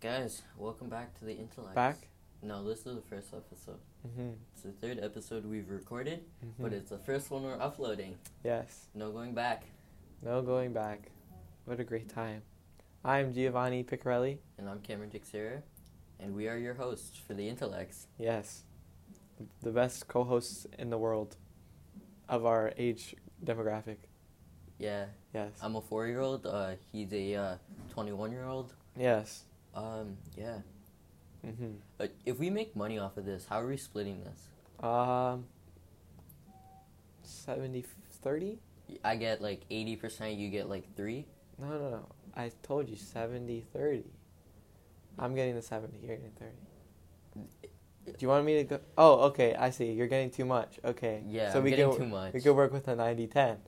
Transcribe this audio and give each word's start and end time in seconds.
Guys, 0.00 0.40
welcome 0.56 0.88
back 0.88 1.12
to 1.18 1.26
the 1.26 1.36
Intellect. 1.36 1.74
Back? 1.74 1.98
No, 2.42 2.64
this 2.66 2.78
is 2.86 2.94
the 2.96 3.02
first 3.02 3.34
episode. 3.34 3.80
Mm-hmm. 4.08 4.30
It's 4.54 4.62
the 4.62 4.72
third 4.72 4.98
episode 5.02 5.44
we've 5.44 5.68
recorded, 5.68 6.24
mm-hmm. 6.42 6.62
but 6.62 6.72
it's 6.72 6.88
the 6.88 6.96
first 6.96 7.30
one 7.30 7.42
we're 7.42 7.60
uploading. 7.60 8.16
Yes. 8.42 8.86
No 8.94 9.10
going 9.10 9.34
back. 9.34 9.64
No 10.22 10.40
going 10.40 10.72
back. 10.72 11.10
What 11.66 11.80
a 11.80 11.84
great 11.84 12.08
time. 12.08 12.40
I'm 13.04 13.34
Giovanni 13.34 13.84
Piccarelli. 13.84 14.38
And 14.56 14.70
I'm 14.70 14.80
Cameron 14.80 15.10
Dixera, 15.10 15.60
and 16.18 16.34
we 16.34 16.48
are 16.48 16.56
your 16.56 16.74
hosts 16.74 17.18
for 17.18 17.34
the 17.34 17.46
Intellects. 17.46 18.06
Yes. 18.18 18.62
The 19.62 19.70
best 19.70 20.08
co 20.08 20.24
hosts 20.24 20.66
in 20.78 20.88
the 20.88 20.96
world 20.98 21.36
of 22.26 22.46
our 22.46 22.72
age 22.78 23.14
demographic. 23.44 23.98
Yeah, 24.78 25.04
Yes. 25.34 25.52
I'm 25.60 25.76
a 25.76 25.82
four 25.82 26.06
year 26.06 26.20
old. 26.20 26.46
Uh, 26.46 26.76
he's 26.90 27.12
a 27.12 27.34
uh, 27.34 27.54
21 27.92 28.32
year 28.32 28.46
old. 28.46 28.72
yes. 28.96 29.44
Um, 29.74 30.16
yeah. 30.36 30.58
Mm-hmm. 31.46 31.72
Uh, 31.98 32.06
if 32.26 32.38
we 32.38 32.50
make 32.50 32.76
money 32.76 32.98
off 32.98 33.16
of 33.16 33.24
this, 33.24 33.46
how 33.48 33.60
are 33.60 33.66
we 33.66 33.76
splitting 33.76 34.22
this? 34.24 34.84
Um, 34.84 35.46
70 37.22 37.84
30? 38.22 38.58
I 39.04 39.16
get 39.16 39.40
like 39.40 39.62
80%, 39.70 40.38
you 40.38 40.50
get 40.50 40.68
like 40.68 40.94
3. 40.96 41.26
No, 41.58 41.68
no, 41.68 41.90
no. 41.90 42.06
I 42.34 42.50
told 42.62 42.88
you 42.88 42.96
70 42.96 43.64
30. 43.72 44.04
I'm 45.18 45.34
getting 45.34 45.54
the 45.54 45.62
70, 45.62 45.98
you're 45.98 46.16
getting 46.16 46.32
30. 46.38 46.52
Do 48.06 48.14
you 48.18 48.28
want 48.28 48.44
me 48.44 48.54
to 48.56 48.64
go? 48.64 48.80
Oh, 48.98 49.20
okay. 49.28 49.54
I 49.54 49.70
see. 49.70 49.92
You're 49.92 50.06
getting 50.06 50.30
too 50.30 50.44
much. 50.44 50.80
Okay. 50.84 51.22
Yeah, 51.26 51.52
so 51.52 51.58
I'm 51.58 51.64
we 51.64 51.70
getting 51.70 51.96
too 51.96 52.06
much. 52.06 52.32
we 52.32 52.40
could 52.40 52.54
work 52.54 52.72
with 52.72 52.88
a 52.88 52.96
90 52.96 53.26
10. 53.26 53.58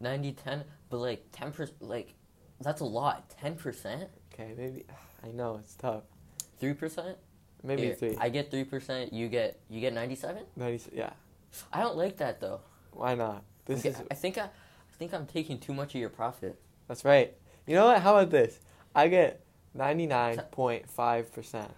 90 0.00 0.32
10, 0.32 0.64
but 0.88 0.98
like 0.98 1.30
10%, 1.32 1.70
like, 1.80 2.14
that's 2.60 2.80
a 2.80 2.84
lot. 2.84 3.34
10%? 3.42 4.08
Okay, 4.32 4.54
maybe. 4.56 4.84
I 5.24 5.28
know 5.32 5.56
it's 5.56 5.74
tough. 5.74 6.04
3%? 6.62 7.14
Maybe 7.62 7.82
Here, 7.82 7.94
three. 7.94 8.16
I 8.18 8.28
get 8.30 8.50
3%, 8.50 9.12
you 9.12 9.28
get 9.28 9.60
you 9.68 9.80
get 9.80 9.92
97? 9.92 10.44
90, 10.56 10.90
yeah. 10.94 11.10
I 11.72 11.80
don't 11.80 11.96
like 11.96 12.16
that 12.18 12.40
though. 12.40 12.60
Why 12.92 13.14
not? 13.14 13.44
This 13.66 13.80
Okay, 13.80 13.90
is 13.90 14.02
I 14.10 14.14
think 14.14 14.38
I, 14.38 14.44
I 14.44 14.96
think 14.98 15.12
I'm 15.12 15.26
taking 15.26 15.58
too 15.58 15.74
much 15.74 15.94
of 15.94 16.00
your 16.00 16.08
profit. 16.10 16.58
that's 16.88 17.04
right. 17.04 17.34
You 17.66 17.74
know 17.74 17.86
what? 17.86 18.00
How 18.00 18.16
about 18.16 18.30
this? 18.30 18.58
I 18.94 19.08
get 19.08 19.44
ninety 19.74 20.06
nine 20.06 20.38
point 20.50 20.88
five 20.88 21.32
percent, 21.32 21.70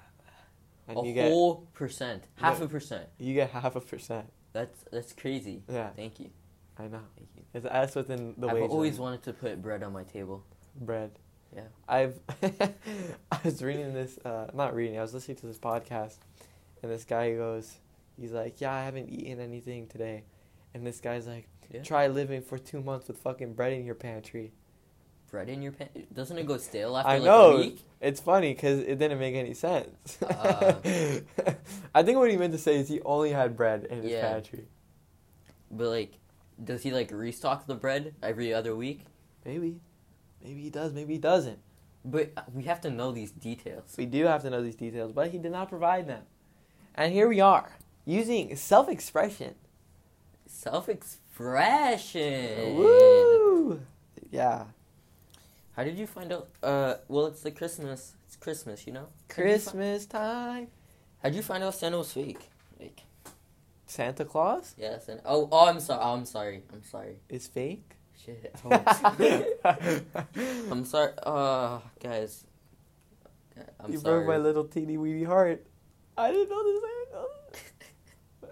and 0.86 0.98
a 0.98 1.02
you 1.04 1.12
get 1.14 1.28
whole 1.30 1.66
percent, 1.74 2.24
half 2.36 2.60
Yeah. 2.60 2.64
a 2.66 2.68
percent. 2.68 3.08
you 3.18 3.34
get 3.34 3.50
half 3.50 3.74
a 3.74 3.80
percent. 3.80 4.26
That's 4.52 4.84
that's 4.92 5.12
crazy. 5.12 5.62
Yeah, 5.68 5.90
Thank 5.96 6.20
you. 6.20 6.30
I 6.78 6.84
know. 6.84 7.00
Thank 7.16 7.28
you. 7.36 7.42
It's 7.54 7.64
that's 7.64 7.94
within 7.96 8.34
the 8.38 8.46
I've 8.48 8.70
always 8.70 8.92
limit. 8.98 9.00
wanted 9.00 9.22
to 9.24 9.32
put 9.32 9.60
bread 9.60 9.82
on 9.82 9.92
my 9.92 10.04
table. 10.04 10.44
bread. 10.80 11.10
Yeah. 11.54 11.62
I've 11.88 12.18
I 13.30 13.38
was 13.44 13.62
reading 13.62 13.92
this 13.94 14.18
uh 14.24 14.50
not 14.54 14.74
reading, 14.74 14.98
I 14.98 15.02
was 15.02 15.12
listening 15.14 15.36
to 15.38 15.46
this 15.46 15.58
podcast 15.58 16.16
and 16.82 16.90
this 16.90 17.04
guy 17.04 17.34
goes 17.34 17.76
he's 18.18 18.32
like, 18.32 18.60
Yeah, 18.60 18.72
I 18.72 18.84
haven't 18.84 19.08
eaten 19.10 19.40
anything 19.40 19.86
today 19.86 20.24
and 20.74 20.86
this 20.86 21.00
guy's 21.00 21.26
like, 21.26 21.48
Yeah. 21.70 21.82
Try 21.82 22.06
living 22.08 22.42
for 22.42 22.58
two 22.58 22.80
months 22.80 23.08
with 23.08 23.18
fucking 23.18 23.54
bread 23.54 23.72
in 23.72 23.84
your 23.84 23.94
pantry. 23.94 24.52
Bread 25.30 25.48
in 25.48 25.62
your 25.62 25.72
pantry? 25.72 26.06
Doesn't 26.12 26.36
it 26.36 26.46
go 26.46 26.58
stale 26.58 26.94
after 26.96 27.08
I 27.10 27.14
like 27.16 27.24
know. 27.24 27.52
a 27.52 27.56
week? 27.58 27.82
It's 28.02 28.20
funny 28.20 28.52
because 28.52 28.80
it 28.80 28.98
didn't 28.98 29.18
make 29.18 29.34
any 29.34 29.54
sense. 29.54 30.18
Uh. 30.22 30.74
I 31.94 32.02
think 32.02 32.18
what 32.18 32.30
he 32.30 32.36
meant 32.36 32.52
to 32.52 32.58
say 32.58 32.76
is 32.76 32.88
he 32.88 33.00
only 33.02 33.30
had 33.30 33.56
bread 33.56 33.84
in 33.88 34.02
his 34.02 34.10
Yeah. 34.12 34.30
pantry. 34.30 34.66
But 35.70 35.88
like, 35.88 36.18
does 36.62 36.82
he 36.82 36.90
like 36.92 37.10
restock 37.10 37.66
the 37.66 37.74
bread 37.74 38.14
every 38.22 38.52
other 38.52 38.76
week? 38.76 39.06
Maybe. 39.46 39.80
Maybe 40.42 40.62
he 40.62 40.70
does, 40.70 40.92
maybe 40.92 41.14
he 41.14 41.18
doesn't. 41.18 41.58
But 42.04 42.32
uh, 42.36 42.42
we 42.52 42.64
have 42.64 42.80
to 42.82 42.90
know 42.90 43.12
these 43.12 43.30
details. 43.30 43.94
We 43.96 44.06
do 44.06 44.24
have 44.24 44.42
to 44.42 44.50
know 44.50 44.62
these 44.62 44.74
details, 44.74 45.12
but 45.12 45.30
he 45.30 45.38
did 45.38 45.52
not 45.52 45.68
provide 45.68 46.08
them. 46.08 46.22
And 46.94 47.12
here 47.12 47.28
we 47.28 47.40
are, 47.40 47.76
using 48.04 48.56
self 48.56 48.88
expression. 48.88 49.54
Self 50.46 50.88
expression. 50.88 52.76
Woo! 52.76 53.80
Yeah. 54.30 54.64
How 55.76 55.84
did 55.84 55.96
you 55.96 56.06
find 56.06 56.32
out? 56.32 56.48
Uh, 56.62 56.94
well, 57.08 57.26
it's 57.26 57.42
the 57.42 57.50
Christmas. 57.50 58.12
It's 58.26 58.36
Christmas, 58.36 58.86
you 58.86 58.92
know. 58.92 59.08
How'd 59.28 59.38
you 59.38 59.44
fi- 59.44 59.70
Christmas 59.70 60.06
time. 60.06 60.68
How'd 61.22 61.34
you 61.34 61.42
find 61.42 61.62
out 61.62 61.74
Santa 61.74 61.98
was 61.98 62.12
fake? 62.12 62.50
Like, 62.80 63.02
Santa 63.86 64.24
Claus 64.24 64.74
yeah, 64.78 64.98
Santa. 64.98 65.22
Oh, 65.24 65.48
oh, 65.52 65.68
I'm 65.68 65.78
sorry. 65.80 66.02
I'm 66.02 66.24
sorry. 66.24 66.62
I'm 66.72 66.82
sorry. 66.82 67.16
is 67.28 67.46
fake. 67.46 67.96
Shit. 68.24 68.54
I'm 70.70 70.84
sorry. 70.84 71.12
Uh, 71.22 71.80
guys. 72.02 72.46
I'm 73.80 73.92
you 73.92 73.98
sorry. 73.98 74.24
broke 74.24 74.28
my 74.28 74.36
little 74.36 74.64
teeny 74.64 74.96
weeny 74.96 75.24
heart. 75.24 75.66
I 76.16 76.30
didn't 76.30 76.50
know 76.50 76.62
this. 76.62 76.82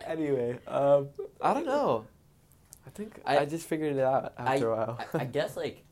anyway, 0.06 0.58
um, 0.66 1.08
I 1.40 1.54
don't 1.54 1.66
know. 1.66 2.06
I 2.86 2.90
think 2.90 3.20
I, 3.24 3.38
I- 3.38 3.44
just 3.44 3.66
figured 3.66 3.96
it 3.96 4.02
out 4.02 4.34
after 4.36 4.70
a 4.70 4.76
while. 4.76 4.98
I, 5.14 5.20
I 5.20 5.24
guess 5.24 5.56
like, 5.56 5.84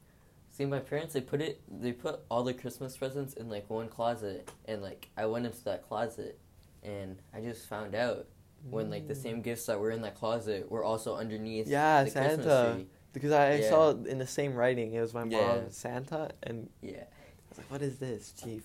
see, 0.50 0.64
my 0.64 0.80
parents 0.80 1.14
they 1.14 1.20
put 1.20 1.40
it 1.40 1.60
they 1.70 1.92
put 1.92 2.20
all 2.30 2.42
the 2.42 2.54
Christmas 2.54 2.96
presents 2.96 3.34
in 3.34 3.48
like 3.48 3.68
one 3.70 3.88
closet, 3.88 4.50
and 4.66 4.82
like 4.82 5.08
I 5.16 5.26
went 5.26 5.46
into 5.46 5.62
that 5.64 5.88
closet, 5.88 6.38
and 6.82 7.20
I 7.32 7.40
just 7.40 7.66
found 7.66 7.94
out 7.94 8.26
when 8.70 8.90
like 8.90 9.06
the 9.06 9.14
same 9.14 9.40
gifts 9.40 9.66
that 9.66 9.78
were 9.78 9.90
in 9.90 10.02
that 10.02 10.16
closet 10.16 10.70
were 10.70 10.84
also 10.84 11.16
underneath. 11.16 11.68
Yeah, 11.68 12.04
the 12.04 12.10
Christmas 12.10 12.46
Santa. 12.46 12.74
tree. 12.74 12.86
Because 13.18 13.32
I, 13.32 13.52
I 13.52 13.56
Yeah. 13.60 13.68
saw 13.68 13.90
it 13.90 14.06
in 14.06 14.18
the 14.18 14.26
same 14.26 14.54
writing. 14.54 14.92
It 14.94 15.00
was 15.00 15.12
my 15.14 15.24
Yeah. 15.24 15.38
mom, 15.38 15.70
Santa, 15.70 16.30
and 16.42 16.68
Yeah, 16.80 16.92
I 17.00 17.48
was 17.50 17.58
like, 17.58 17.70
"What 17.70 17.82
is 17.82 17.98
this, 17.98 18.32
Chief? 18.32 18.64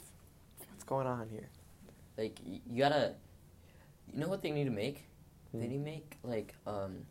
What's 0.69 0.83
going 0.83 1.07
on 1.07 1.29
here?" 1.29 1.49
like 2.17 2.39
you 2.45 2.77
gotta. 2.77 3.15
You 4.11 4.19
know 4.19 4.27
what 4.27 4.41
they 4.43 4.51
need 4.51 4.65
to 4.65 4.69
make? 4.71 5.05
They 5.53 5.59
Hmm. 5.65 5.71
need 5.71 5.77
to 5.77 5.83
make 5.83 6.17
like 6.23 6.53
um, 6.67 7.05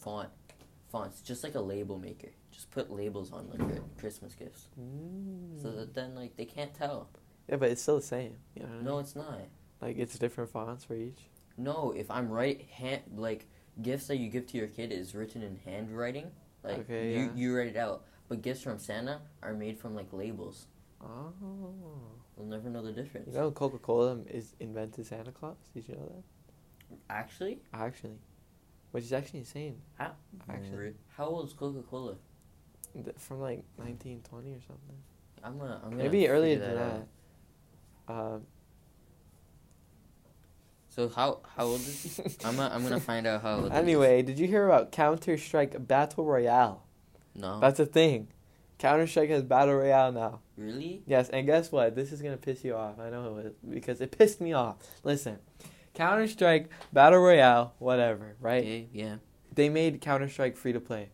font, 0.00 0.30
fonts, 0.90 1.20
just 1.22 1.44
like 1.44 1.54
a 1.54 1.60
label 1.60 1.98
maker. 1.98 2.30
Just 2.50 2.70
put 2.70 2.90
labels 2.90 3.32
on 3.32 3.48
like 3.50 3.60
your 3.60 3.84
Christmas 3.98 4.34
gifts, 4.34 4.68
Mm. 4.80 5.60
so 5.62 5.70
that 5.72 5.94
then 5.94 6.14
like 6.14 6.36
they 6.36 6.44
can't 6.44 6.74
tell. 6.74 7.08
yeah, 7.48 7.56
but 7.56 7.70
it's 7.70 7.82
still 7.82 7.96
the 7.96 8.02
same. 8.02 8.36
You 8.54 8.62
know 8.62 8.68
what 8.68 8.78
I 8.78 8.82
No, 8.82 8.90
mean? 8.92 9.00
it's 9.00 9.16
not. 9.16 9.40
like 9.80 9.98
it's 9.98 10.18
different 10.18 10.50
fonts 10.50 10.84
for 10.84 10.94
each. 10.94 11.28
No, 11.56 11.92
if 11.96 12.10
I'm 12.10 12.28
right, 12.30 12.60
hand 12.62 13.02
like 13.16 13.46
gifts 13.82 14.06
that 14.08 14.16
you 14.16 14.28
give 14.28 14.46
to 14.48 14.56
your 14.56 14.66
kid 14.68 14.90
is 14.92 15.14
written 15.14 15.42
in 15.42 15.56
handwriting. 15.64 16.30
Like 16.64 16.78
Okay, 16.80 17.12
you 17.12 17.18
yeah. 17.20 17.30
you 17.34 17.56
write 17.56 17.68
it 17.68 17.76
out. 17.76 18.04
But 18.28 18.40
gifts 18.42 18.62
from 18.62 18.78
Santa 18.78 19.20
are 19.42 19.52
made 19.52 19.78
from 19.78 19.94
like 19.94 20.12
labels. 20.12 20.66
Oh, 21.02 21.32
We'll 22.36 22.46
never 22.46 22.68
know 22.70 22.82
the 22.82 22.92
difference. 22.92 23.28
you 23.28 23.34
know, 23.38 23.50
Coca 23.50 23.78
Cola 23.78 24.18
is 24.28 24.54
invented 24.58 25.06
Santa 25.06 25.30
Claus. 25.30 25.56
Did 25.74 25.86
you 25.88 25.94
know 25.96 26.06
that? 26.14 26.98
Actually, 27.10 27.58
Actually, 27.72 28.16
which 28.92 29.04
is 29.04 29.12
actually 29.12 29.40
insane. 29.40 29.76
how, 29.98 30.12
Actually. 30.48 30.94
how 31.16 31.26
old 31.26 31.46
is 31.46 31.52
Coca 31.52 31.82
Cola? 31.82 32.16
From 33.18 33.40
like 33.40 33.62
1920 33.76 34.52
or 34.52 34.60
something. 34.66 34.96
I'm 35.42 35.58
gonna 35.58 35.80
I'm 35.84 35.90
gonna 35.90 36.02
Maybe 36.04 36.26
earlier 36.28 36.58
than 36.58 36.78
out. 36.78 37.06
that. 38.06 38.12
Um, 38.14 38.42
So 40.94 41.08
how 41.08 41.40
how 41.56 41.64
old 41.64 41.80
is 41.80 42.02
he? 42.16 42.22
I'm 42.44 42.54
gonna, 42.56 42.72
I'm 42.72 42.84
gonna 42.84 43.00
find 43.00 43.26
out 43.26 43.42
how 43.42 43.56
old. 43.56 43.72
Anyway, 43.72 44.22
did 44.22 44.38
you 44.38 44.46
hear 44.46 44.66
about 44.66 44.92
Counter 44.92 45.36
Strike 45.36 45.88
Battle 45.88 46.24
Royale? 46.24 46.84
No. 47.34 47.58
That's 47.58 47.80
a 47.80 47.86
thing. 47.86 48.28
Counter 48.78 49.08
Strike 49.08 49.30
has 49.30 49.42
Battle 49.42 49.74
Royale 49.74 50.12
now. 50.12 50.40
really? 50.56 51.02
Yes, 51.04 51.30
and 51.30 51.46
guess 51.46 51.72
what? 51.72 51.96
This 51.96 52.12
is 52.12 52.22
gonna 52.22 52.36
piss 52.36 52.62
you 52.62 52.76
off. 52.76 53.00
I 53.00 53.10
know 53.10 53.26
it 53.26 53.32
was 53.44 53.52
because 53.68 54.00
it 54.00 54.16
pissed 54.16 54.40
me 54.40 54.52
off. 54.52 54.76
Listen, 55.02 55.38
Counter 55.94 56.28
Strike 56.28 56.70
Battle 56.92 57.18
Royale, 57.18 57.74
whatever, 57.80 58.36
right? 58.40 58.62
Okay. 58.62 58.88
Yeah. 58.92 59.16
They 59.52 59.68
made 59.68 60.00
Counter 60.00 60.28
Strike 60.28 60.56
free 60.56 60.72
to 60.72 60.80
play. 60.80 61.08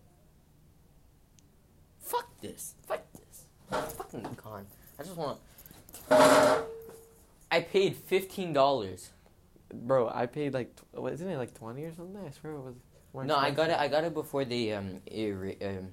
Fuck 2.01 2.29
this. 2.43 2.75
Fuck 2.87 3.03
this. 3.15 3.45
Fucking 3.97 4.37
gone. 4.45 4.67
I 4.99 5.03
just 5.05 5.17
want. 5.17 5.39
I 6.11 7.61
paid 7.61 7.97
fifteen 7.97 8.53
dollars. 8.53 9.11
Bro, 9.73 10.11
I 10.15 10.27
paid 10.27 10.55
like 10.55 10.75
tw- 10.77 11.07
isn't 11.13 11.29
it 11.29 11.37
like 11.37 11.55
twenty 11.55 11.85
or 11.85 11.95
something? 11.95 12.17
I 12.27 12.31
swear 12.31 12.55
it 12.55 12.61
was. 12.61 12.75
more 13.13 13.25
No, 13.25 13.37
I 13.37 13.51
got 13.51 13.71
it. 13.71 13.79
I 13.79 13.89
got 13.89 14.05
it 14.05 14.15
before 14.15 14.45
they 14.45 14.73
um, 14.73 15.01
era- 15.11 15.55
um 15.63 15.89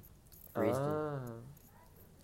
raised 0.56 0.80
it. 0.80 0.84
Ah. 0.84 1.20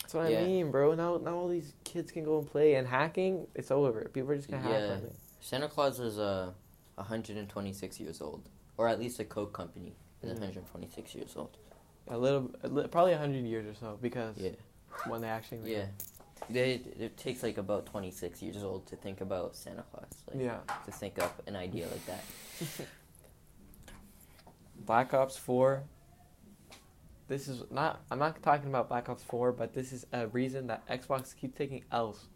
That's 0.01 0.13
what 0.13 0.31
Yeah. 0.31 0.39
I 0.41 0.43
mean, 0.45 0.71
bro. 0.71 0.93
Now, 0.95 1.17
now 1.17 1.35
all 1.35 1.47
these 1.47 1.73
kids 1.83 2.11
can 2.11 2.23
go 2.25 2.39
and 2.39 2.49
play, 2.49 2.75
and 2.75 2.87
hacking, 2.87 3.47
it's 3.55 3.71
over. 3.71 4.09
People 4.13 4.31
are 4.31 4.35
just 4.35 4.49
gonna 4.49 4.61
hack 4.63 4.71
Yeah. 4.71 4.93
on 4.95 4.97
it. 5.03 5.15
Santa 5.41 5.67
Claus 5.67 5.99
is 5.99 6.17
uh 6.19 6.51
126 6.95 7.99
years 7.99 8.21
old, 8.21 8.49
or 8.77 8.87
at 8.87 8.99
least 8.99 9.17
the 9.17 9.25
Coke 9.25 9.53
company 9.53 9.95
is 10.21 10.31
Mhm. 10.31 10.39
126 10.39 11.15
years 11.15 11.35
old. 11.35 11.57
A 12.07 12.17
little, 12.17 12.51
a 12.63 12.67
li- 12.67 12.87
probably 12.87 13.13
a 13.13 13.17
hundred 13.17 13.45
years 13.45 13.65
or 13.65 13.73
so, 13.79 13.97
because 14.01 14.37
Yeah. 14.37 14.51
when 15.07 15.21
they 15.21 15.29
actually. 15.29 15.71
Yeah. 15.71 15.87
They, 16.49 16.81
it 16.99 17.15
takes 17.17 17.41
like 17.43 17.57
about 17.57 17.85
26 17.85 18.41
years 18.41 18.63
old 18.63 18.85
to 18.87 18.95
think 18.95 19.21
about 19.21 19.55
Santa 19.55 19.83
Claus. 19.91 20.05
Like, 20.27 20.43
Yeah. 20.43 20.57
To 20.85 20.91
think 20.91 21.19
up 21.21 21.41
an 21.47 21.55
idea 21.55 21.87
like 21.87 22.05
that. 22.05 22.23
Black 24.85 25.13
Ops 25.13 25.37
Four. 25.37 25.83
This 27.27 27.47
is 27.47 27.63
not. 27.71 28.01
I'm 28.11 28.19
not 28.19 28.41
talking 28.43 28.67
about 28.69 28.89
Black 28.89 29.07
Ops 29.09 29.23
Four, 29.23 29.51
but 29.53 29.73
this 29.73 29.93
is 29.93 30.05
a 30.11 30.27
reason 30.27 30.67
that 30.67 30.85
Xbox 30.87 31.35
keeps 31.35 31.57
taking 31.57 31.83
L's, 31.91 32.27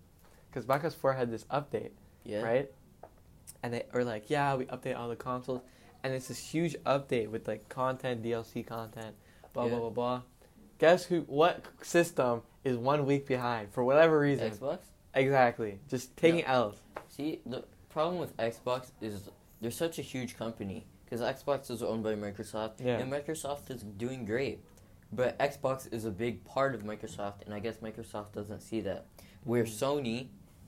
because 0.49 0.65
Black 0.65 0.83
Ops 0.85 0.95
Four 0.95 1.13
had 1.13 1.29
this 1.29 1.43
update, 1.45 1.91
Yeah. 2.23 2.41
right? 2.41 2.71
And 3.63 3.73
they 3.73 3.85
were 3.93 4.03
like, 4.05 4.29
yeah, 4.29 4.55
we 4.55 4.65
update 4.65 4.97
all 4.97 5.09
the 5.09 5.15
consoles, 5.15 5.61
and 6.03 6.13
it's 6.13 6.29
this 6.29 6.39
huge 6.39 6.75
update 6.85 7.29
with 7.29 7.47
like 7.47 7.67
content, 7.67 8.23
DLC 8.23 8.65
content, 8.65 9.15
blah 9.53 9.65
Yeah. 9.65 9.69
blah 9.71 9.79
blah 9.79 9.89
blah. 9.89 10.21
Guess 10.79 11.05
who? 11.05 11.21
What 11.21 11.65
system 11.81 12.43
is 12.63 12.77
one 12.77 13.05
week 13.05 13.25
behind 13.27 13.71
for 13.71 13.83
whatever 13.83 14.19
reason? 14.19 14.51
Xbox. 14.51 14.79
Exactly, 15.13 15.79
just 15.89 16.15
taking 16.17 16.43
L's. 16.45 16.75
See, 17.09 17.41
the 17.45 17.63
problem 17.89 18.17
with 18.19 18.35
Xbox 18.37 18.91
is 19.01 19.29
they're 19.61 19.71
such 19.71 19.97
a 19.99 20.01
huge 20.01 20.37
company 20.37 20.85
because 21.05 21.21
Xbox 21.21 21.71
is 21.71 21.81
owned 21.81 22.03
by 22.03 22.13
Microsoft, 22.15 22.73
Yeah. 22.83 22.97
and 22.99 23.11
Microsoft 23.11 23.71
is 23.71 23.81
doing 23.83 24.25
great. 24.25 24.59
But 25.11 25.39
Xbox 25.39 25.91
is 25.93 26.03
a 26.03 26.11
big 26.11 26.43
part 26.43 26.75
of 26.75 26.83
Microsoft, 26.83 27.43
and 27.45 27.53
I 27.53 27.59
guess 27.59 27.77
Microsoft 27.77 28.33
doesn't 28.33 28.59
see 28.59 28.81
that. 28.81 29.05
Where 29.45 29.63
Mm. 29.63 29.69
Sony, 29.69 30.27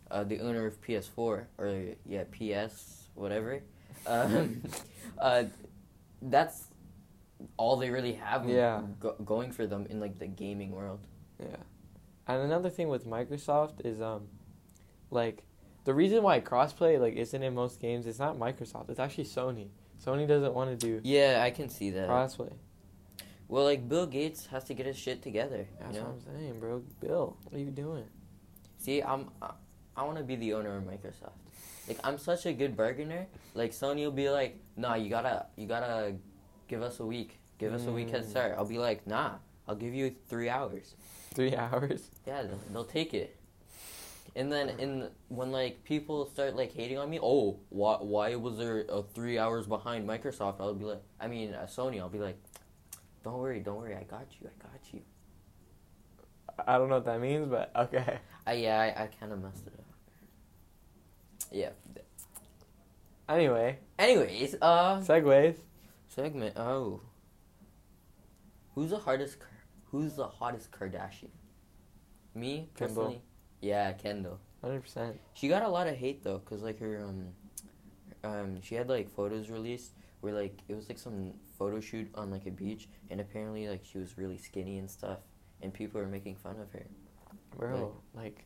uh, 0.10 0.24
the 0.24 0.40
owner 0.40 0.66
of 0.66 0.80
PS4 0.82 1.48
or 1.58 1.84
yeah 2.06 2.24
PS 2.32 3.10
whatever, 3.16 3.62
um, 4.08 4.64
uh, 5.20 5.44
that's 6.22 6.68
all 7.58 7.76
they 7.76 7.90
really 7.90 8.14
have 8.14 8.48
Yeah. 8.50 8.82
go- 9.00 9.16
going 9.26 9.52
for 9.52 9.68
them 9.68 9.86
in 9.90 10.00
like 10.00 10.18
the 10.20 10.28
gaming 10.28 10.72
world. 10.72 11.02
Yeah. 11.40 11.58
And 12.30 12.44
another 12.44 12.70
thing 12.70 12.90
with 12.90 13.08
Microsoft 13.08 13.84
is 13.84 14.00
um 14.00 14.28
like 15.10 15.44
the 15.86 15.94
reason 15.96 16.22
why 16.22 16.40
crossplay 16.40 17.00
like 17.00 17.16
isn't 17.16 17.42
in 17.42 17.56
most 17.56 17.80
games 17.81 18.06
it's 18.06 18.20
not 18.20 18.38
Microsoft, 18.38 18.90
it's 18.90 19.00
actually 19.00 19.24
Sony. 19.26 19.70
Sony 20.06 20.28
doesn't 20.28 20.54
want 20.54 20.70
to 20.70 20.78
do 20.88 21.02
Yeah, 21.04 21.42
I 21.44 21.50
can 21.50 21.68
see 21.70 21.90
that. 21.90 22.08
crossplay. 22.08 22.54
Well, 23.48 23.64
like 23.64 23.90
Bill 23.90 24.06
Gates 24.06 24.46
has 24.48 24.64
to 24.66 24.76
get 24.76 24.86
his 24.86 24.96
shit 24.96 25.24
together. 25.24 25.66
That's 25.80 25.96
you 25.96 26.02
know? 26.04 26.10
what 26.10 26.22
I'm 26.31 26.38
saying, 26.40 26.60
bro. 26.60 26.84
Bill, 27.02 27.36
what 27.44 27.56
are 27.56 27.64
you 27.64 27.72
doing? 27.72 28.06
See, 28.78 29.02
I'm 29.02 29.30
I, 29.42 29.50
I 29.98 30.04
want 30.04 30.20
to 30.20 30.24
be 30.24 30.36
the 30.36 30.54
owner 30.54 30.78
of 30.78 30.84
Microsoft. 30.84 31.34
Like 31.88 31.98
I'm 32.04 32.20
such 32.20 32.46
a 32.46 32.54
good 32.54 32.78
bargainer. 32.78 33.26
Like 33.56 33.72
Sony 33.72 34.04
will 34.06 34.12
be 34.12 34.30
like, 34.30 34.60
"Nah, 34.78 34.94
you 34.94 35.10
gotta 35.10 35.48
you 35.56 35.66
gotta 35.68 36.14
give 36.68 36.84
us 36.84 37.00
a 37.00 37.06
week. 37.06 37.40
Give 37.58 37.74
us 37.74 37.88
a 37.88 37.92
week 37.92 38.12
head 38.12 38.24
Mm. 38.26 38.30
start." 38.30 38.54
I'll 38.56 38.66
be 38.66 38.78
like, 38.78 39.08
"Nah, 39.08 39.31
I'll 39.68 39.76
give 39.76 39.96
you 39.96 40.14
three 40.28 40.48
hours." 40.48 40.94
Three 41.34 41.56
hours? 41.56 42.10
Yeah, 42.26 42.44
they'll, 42.44 42.60
they'll 42.74 42.84
take 42.86 43.14
it. 43.14 43.36
And 44.36 44.52
then 44.52 44.70
in 44.80 45.10
when 45.28 45.52
like 45.52 45.84
people 45.84 46.28
start 46.28 46.56
like 46.56 46.72
hating 46.74 46.98
on 46.98 47.10
me, 47.10 47.20
oh, 47.22 47.60
why 47.70 47.98
why 48.00 48.36
was 48.36 48.58
there 48.58 48.86
a 48.90 49.02
three 49.02 49.40
hours 49.40 49.66
behind 49.66 50.08
Microsoft? 50.08 50.60
I'll 50.60 50.74
be 50.74 50.86
like, 50.86 51.02
I 51.20 51.28
mean 51.28 51.54
uh, 51.54 51.66
Sony. 51.66 52.00
I'll 52.00 52.10
be 52.10 52.20
like, 52.20 52.38
don't 53.24 53.38
worry, 53.38 53.60
don't 53.60 53.78
worry, 53.78 53.96
I 53.96 54.04
got 54.04 54.28
you, 54.40 54.48
I 54.48 54.64
got 54.64 54.94
you. 54.94 55.02
I 56.68 56.78
don't 56.78 56.90
know 56.90 56.96
what 56.96 57.06
that 57.06 57.20
means, 57.20 57.48
but 57.50 57.72
okay. 57.76 58.20
I 58.46 58.54
yeah, 58.66 58.80
I, 58.80 59.04
I 59.04 59.10
kind 59.20 59.31
of 59.31 59.42
messed 59.42 59.66
it 59.66 59.74
up. 59.78 59.86
Yeah. 61.52 61.70
Anyway, 63.28 63.78
Anyways, 63.98 64.56
uh, 64.62 64.98
segues. 65.02 65.56
segment. 66.08 66.56
Oh, 66.58 67.02
who's 68.76 68.90
the 68.92 68.98
hardest? 68.98 69.38
Who's 69.92 70.16
the 70.16 70.28
hottest 70.28 70.72
Kardashian? 70.72 71.30
Me 72.36 72.70
Kendall. 72.76 72.88
personally. 73.06 73.22
Yeah, 73.62 73.92
Kendall. 73.94 74.40
Hundred 74.62 74.82
percent. 74.82 75.20
She 75.34 75.48
got 75.48 75.64
a 75.64 75.68
lot 75.70 75.88
of 75.88 75.96
hate 75.96 76.24
though, 76.24 76.40
cause 76.40 76.62
like 76.62 76.80
her 76.80 77.04
um, 77.04 77.28
um, 78.24 78.62
she 78.62 78.76
had 78.76 78.90
like 78.90 79.10
photos 79.10 79.50
released 79.50 79.94
where 80.22 80.34
like 80.34 80.60
it 80.68 80.76
was 80.76 80.90
like 80.90 81.00
some 81.00 81.34
photo 81.58 81.80
shoot 81.80 82.10
on 82.16 82.30
like 82.30 82.46
a 82.46 82.52
beach, 82.52 82.88
and 83.10 83.22
apparently 83.22 83.68
like 83.70 83.82
she 83.84 83.98
was 83.98 84.18
really 84.18 84.38
skinny 84.38 84.78
and 84.78 84.90
stuff, 84.90 85.20
and 85.62 85.74
people 85.74 86.00
were 86.02 86.08
making 86.08 86.36
fun 86.36 86.60
of 86.60 86.70
her. 86.72 86.86
Bro, 87.58 87.94
like, 88.14 88.46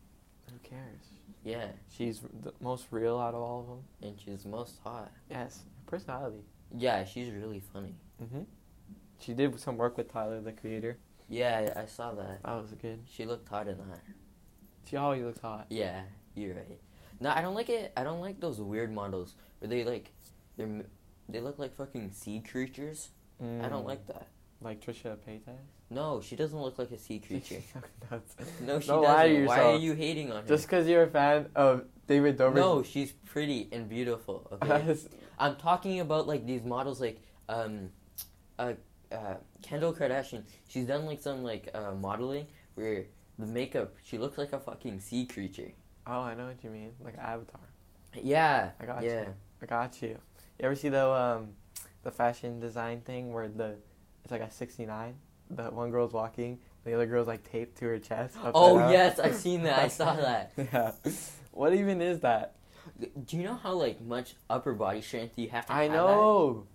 who 0.49 0.57
cares? 0.67 1.01
Yeah, 1.43 1.67
She's 1.89 2.21
the 2.41 2.53
most 2.61 2.87
real 2.89 3.19
out 3.19 3.33
of 3.33 3.41
all 3.41 3.59
of 3.61 3.67
them. 3.67 3.83
and 4.01 4.19
she's 4.19 4.45
most 4.45 4.79
hot. 4.83 5.11
Yes, 5.29 5.63
personality. 5.87 6.39
Yeah, 6.77 7.03
she's 7.03 7.31
really 7.31 7.59
funny. 7.59 7.95
Mhm. 8.21 8.45
She 9.19 9.33
did 9.33 9.59
some 9.59 9.77
work 9.77 9.97
with 9.97 10.11
Tyler, 10.11 10.39
the 10.41 10.53
creator. 10.53 10.97
Yeah, 11.29 11.73
I 11.75 11.85
saw 11.85 12.13
that. 12.13 12.43
That 12.43 12.61
was 12.61 12.71
good. 12.81 12.99
She 13.09 13.25
looked 13.25 13.47
hot 13.49 13.67
in 13.67 13.77
that. 13.77 13.99
She 14.89 14.97
always 14.97 15.23
looks 15.23 15.39
hot. 15.39 15.67
Yeah, 15.69 16.01
you're 16.35 16.53
right. 16.55 16.79
No, 17.19 17.29
I 17.31 17.41
don't 17.41 17.55
like 17.55 17.69
it. 17.69 17.91
I 17.95 18.03
don't 18.03 18.19
like 18.21 18.39
those 18.39 18.59
weird 18.59 18.91
models 18.93 19.35
where 19.59 19.69
they 19.69 19.83
like, 19.83 20.11
they're 20.57 20.83
they 21.29 21.39
look 21.39 21.57
like 21.57 21.73
fucking 21.75 22.11
sea 22.11 22.41
creatures. 22.41 23.09
I 23.41 23.67
don't 23.69 23.83
Mm. 23.83 23.87
like 23.87 24.05
that. 24.07 24.27
Like 24.61 24.81
Trisha 24.85 25.17
Paytas. 25.17 25.57
No, 25.89 26.21
she 26.21 26.35
doesn't 26.35 26.59
look 26.59 26.77
like 26.79 26.91
a 26.91 26.97
sea 26.99 27.19
creature. 27.27 27.61
No, 28.61 28.79
she 28.79 28.87
Don't 28.87 29.01
doesn't. 29.01 29.01
lie 29.03 29.27
to 29.29 29.45
Why 29.45 29.61
are 29.63 29.77
you 29.77 29.93
hating 29.93 30.31
on 30.31 30.43
her? 30.43 30.47
Just 30.47 30.65
because 30.67 30.87
you're 30.87 31.03
a 31.03 31.09
fan 31.09 31.47
of 31.55 31.85
David 32.07 32.37
Dobrik. 32.37 32.55
no, 32.55 32.83
she's 32.83 33.11
pretty 33.11 33.69
and 33.71 33.87
beautiful. 33.89 34.47
Okay, 34.53 34.97
I'm 35.39 35.55
talking 35.55 35.99
about 36.01 36.27
like 36.27 36.45
these 36.45 36.63
models, 36.63 36.99
like 37.01 37.21
um, 37.49 37.89
uh, 38.59 38.73
uh, 39.13 39.35
Kendall 39.61 39.93
Kardashian. 39.93 40.43
She's 40.67 40.85
done 40.85 41.05
like 41.05 41.21
some 41.21 41.43
like 41.43 41.69
uh, 41.73 41.91
modeling 41.93 42.47
where 42.75 43.05
the 43.39 43.45
makeup 43.45 43.93
she 44.03 44.17
looks 44.17 44.37
like 44.37 44.53
a 44.53 44.59
fucking 44.59 44.99
sea 44.99 45.25
creature. 45.25 45.71
oh, 46.07 46.21
I 46.21 46.33
know 46.35 46.47
what 46.47 46.63
you 46.63 46.69
mean. 46.69 46.91
Like 47.03 47.17
Avatar. 47.17 47.61
Yeah, 48.21 48.71
I 48.79 48.85
got 48.85 49.03
yeah. 49.03 49.21
you. 49.21 49.33
I 49.61 49.65
got 49.65 50.01
you. 50.01 50.09
You 50.09 50.65
ever 50.65 50.75
see 50.75 50.89
the 50.89 51.07
um, 51.09 51.49
the 52.03 52.11
fashion 52.11 52.59
design 52.59 53.01
thing 53.01 53.33
where 53.33 53.47
the 53.47 53.75
it's 54.23 54.31
like 54.31 54.41
a 54.41 54.51
69. 54.51 55.15
The 55.49 55.63
one 55.65 55.91
girl's 55.91 56.13
walking, 56.13 56.59
the 56.83 56.93
other 56.93 57.05
girl's 57.05 57.27
like 57.27 57.43
taped 57.49 57.77
to 57.79 57.85
her 57.85 57.99
chest. 57.99 58.35
Oh 58.53 58.89
yes, 58.91 59.19
I've 59.19 59.35
seen 59.35 59.63
that. 59.63 59.79
I 59.79 59.87
saw 59.87 60.15
that. 60.27 60.51
yeah. 60.57 60.91
What 61.51 61.73
even 61.73 62.01
is 62.01 62.19
that? 62.21 62.55
Do 63.25 63.37
you 63.37 63.43
know 63.43 63.55
how 63.55 63.73
like 63.73 64.01
much 64.01 64.35
upper 64.49 64.73
body 64.73 65.01
strength 65.01 65.37
you 65.37 65.49
have 65.49 65.65
to 65.67 65.73
I 65.73 65.87
know. 65.87 66.67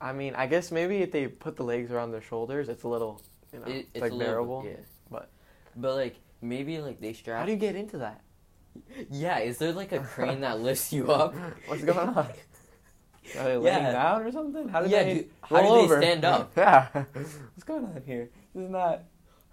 I 0.00 0.12
mean, 0.12 0.34
I 0.34 0.46
guess 0.46 0.70
maybe 0.70 0.98
if 0.98 1.12
they 1.12 1.28
put 1.28 1.56
the 1.56 1.62
legs 1.62 1.90
around 1.90 2.10
their 2.12 2.20
shoulders, 2.22 2.68
it's 2.68 2.82
a 2.82 2.88
little, 2.88 3.22
you 3.52 3.60
know, 3.60 3.66
It, 3.66 3.88
it's, 3.94 4.02
like 4.02 4.12
a 4.12 4.14
little, 4.14 4.32
bearable. 4.32 4.64
Yeah. 4.66 4.76
but- 5.10 5.30
but 5.76 5.94
like 5.96 6.16
maybe 6.42 6.78
like 6.80 7.00
they 7.00 7.12
strap. 7.14 7.40
How 7.40 7.46
do 7.46 7.52
you 7.52 7.58
get 7.58 7.74
into 7.74 7.98
that? 7.98 8.20
yeah, 9.10 9.38
is 9.38 9.58
there 9.58 9.72
like 9.72 9.92
a 9.92 10.00
crane 10.00 10.40
that 10.42 10.60
lifts 10.68 10.92
you 10.92 11.10
up? 11.10 11.34
What's 11.66 11.82
going 11.84 12.08
on? 12.10 12.16
Are 13.38 13.44
they 13.44 13.56
laying 13.56 13.82
Yeah. 13.82 13.92
down 13.92 14.22
or 14.22 14.30
something? 14.30 14.68
How 14.68 14.82
do 14.82 14.90
yeah, 14.90 15.02
they 15.02 15.14
dude, 15.14 15.30
how 15.42 15.56
do 15.56 15.62
they 15.62 15.68
over? 15.68 16.00
stand 16.00 16.24
up? 16.24 16.52
Yeah. 16.56 16.88
What's 16.92 17.64
going 17.64 17.84
on 17.86 18.02
here? 18.04 18.28
This 18.54 18.64
is 18.64 18.70
not. 18.70 19.02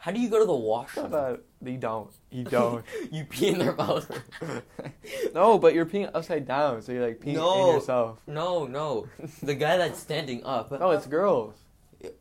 How 0.02 0.10
do 0.12 0.20
you 0.20 0.30
go 0.30 0.40
to 0.40 0.46
the 0.46 0.54
washroom? 0.56 1.14
up. 1.14 1.42
You 1.64 1.78
don't. 1.78 2.10
You 2.32 2.44
don't. 2.44 2.84
you 3.12 3.24
pee 3.24 3.50
in 3.50 3.60
their 3.60 3.76
mouth. 3.76 4.10
no, 5.36 5.60
but 5.60 5.76
you're 5.76 5.86
peeing 5.86 6.10
upside 6.12 6.48
down, 6.48 6.82
so 6.82 6.92
you're 6.92 7.06
like 7.08 7.20
peeing 7.20 7.36
No. 7.36 7.70
in 7.70 7.76
yourself. 7.76 8.20
no, 8.26 8.66
no. 8.66 9.08
The 9.44 9.54
guy 9.54 9.78
that's 9.78 10.00
standing 10.00 10.44
up. 10.44 10.72
No, 10.72 10.90
it's 10.90 11.06
girls. 11.06 11.54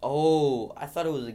Oh, 0.02 0.72
I 0.76 0.84
thought 0.84 1.06
it 1.06 1.12
was 1.12 1.28
a. 1.28 1.34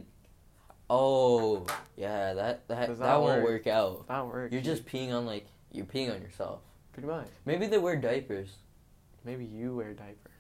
Oh, 0.88 1.66
yeah. 1.98 2.34
That 2.36 2.68
that 2.68 2.88
Does 2.90 3.00
that 3.00 3.20
won't 3.20 3.42
work. 3.42 3.66
work 3.66 3.68
out. 3.68 4.08
That 4.08 4.28
works. 4.28 4.54
You're 4.54 4.62
just 4.62 4.86
peeing 4.86 5.12
on 5.14 5.26
like 5.26 5.48
you're 5.72 5.86
peeing 5.88 6.14
on 6.14 6.22
yourself. 6.22 6.60
pretty 6.94 7.08
much. 7.08 7.28
Maybe 7.46 7.66
they 7.66 7.80
wear 7.80 7.96
diapers. 7.96 8.50
Maybe 9.24 9.46
you 9.46 9.76
wear 9.76 9.94
diapers. 9.94 10.32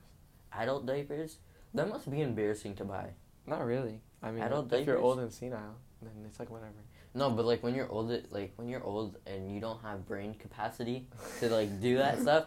Adult 0.53 0.85
diapers. 0.85 1.37
That 1.73 1.89
must 1.89 2.09
be 2.11 2.21
embarrassing 2.21 2.75
to 2.75 2.85
buy. 2.85 3.09
Not 3.47 3.65
really. 3.65 4.01
I 4.21 4.29
mean, 4.31 4.43
Adult 4.43 4.71
if 4.71 4.85
you're 4.85 4.99
old 4.99 5.19
and 5.19 5.31
senile, 5.33 5.77
then 6.01 6.11
it's 6.27 6.39
like 6.39 6.49
whatever. 6.49 6.73
No, 7.13 7.29
but 7.29 7.45
like 7.45 7.63
when 7.63 7.75
you're 7.75 7.89
old, 7.89 8.11
like 8.31 8.53
when 8.57 8.67
you're 8.67 8.83
old 8.83 9.17
and 9.25 9.53
you 9.53 9.61
don't 9.61 9.81
have 9.81 10.05
brain 10.05 10.35
capacity 10.35 11.07
to 11.39 11.49
like 11.49 11.81
do 11.81 11.97
that 11.97 12.19
stuff, 12.21 12.45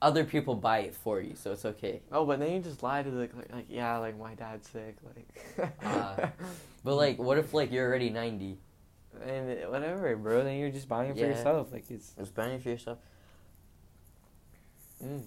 other 0.00 0.24
people 0.24 0.54
buy 0.54 0.80
it 0.80 0.94
for 0.94 1.20
you, 1.20 1.34
so 1.34 1.52
it's 1.52 1.64
okay. 1.64 2.02
Oh, 2.12 2.24
but 2.24 2.38
then 2.38 2.52
you 2.52 2.60
just 2.60 2.82
lie 2.82 3.02
to 3.02 3.10
the 3.10 3.20
like, 3.20 3.32
like 3.52 3.66
yeah, 3.68 3.96
like 3.98 4.18
my 4.18 4.34
dad's 4.34 4.68
sick, 4.68 4.96
like. 5.04 5.70
Ah. 5.84 6.30
But 6.84 6.94
like, 6.94 7.18
what 7.18 7.38
if 7.38 7.52
like 7.52 7.72
you're 7.72 7.86
already 7.86 8.08
ninety? 8.08 8.58
and 9.24 9.70
whatever, 9.70 10.14
bro. 10.16 10.44
Then 10.44 10.58
you're 10.58 10.70
just 10.70 10.88
buying 10.88 11.10
it 11.10 11.18
for 11.18 11.24
yourself. 11.26 11.72
Like 11.72 11.90
it's. 11.90 12.12
Just 12.12 12.34
buying 12.34 12.54
it 12.54 12.62
for 12.62 12.70
yourself. 12.70 12.98
Mm. 15.04 15.22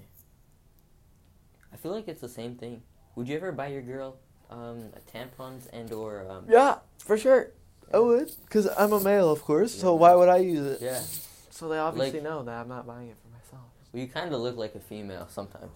I 1.74 1.78
feel 1.78 1.92
like 1.92 2.08
it's 2.08 2.22
the 2.22 2.30
same 2.30 2.56
thing. 2.56 2.82
Would 3.16 3.28
you 3.28 3.36
ever 3.36 3.52
buy 3.52 3.68
your 3.68 3.82
girl 3.82 4.18
um 4.52 4.92
tampons 5.14 5.68
and 5.74 5.92
or 5.92 6.26
um? 6.30 6.46
Yeah, 6.50 6.80
for 7.00 7.18
sure. 7.18 7.52
I 7.94 8.00
would, 8.00 8.32
cause 8.50 8.68
I'm 8.78 8.94
a 8.94 9.00
male, 9.02 9.30
of 9.30 9.42
course. 9.42 9.74
So 9.74 9.94
why 9.96 10.16
would 10.16 10.30
I 10.30 10.38
use 10.38 10.66
it? 10.66 10.82
Yeah. 10.82 11.02
So 11.50 11.68
they 11.68 11.78
obviously 11.78 12.20
Like- 12.22 12.30
know 12.30 12.44
that 12.44 12.62
I'm 12.62 12.70
not 12.70 12.88
buying 12.88 13.10
it 13.10 13.18
for 13.22 13.28
myself. 13.30 13.68
Well, 13.92 14.02
you 14.02 14.08
kind 14.08 14.34
of 14.34 14.40
look 14.40 14.56
like 14.56 14.76
a 14.76 14.80
female 14.80 15.28
sometimes. 15.30 15.74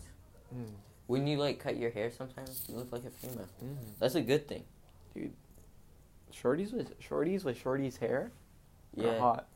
Mm. 0.55 0.69
When 1.07 1.27
you 1.27 1.37
like 1.37 1.59
cut 1.59 1.75
your 1.77 1.91
hair, 1.91 2.09
sometimes 2.11 2.63
you 2.69 2.75
look 2.77 2.91
like 2.91 3.03
a 3.05 3.09
female. 3.09 3.47
Mm. 3.63 3.75
That's 3.99 4.15
a 4.15 4.21
good 4.21 4.47
thing. 4.47 4.63
Dude. 5.13 5.33
Shorties 6.33 6.73
with 6.73 6.99
shorties 6.99 7.43
with 7.43 7.61
shorties 7.61 7.97
hair. 7.99 8.31
are 8.97 9.03
Yeah. 9.03 9.19
hot. 9.19 9.47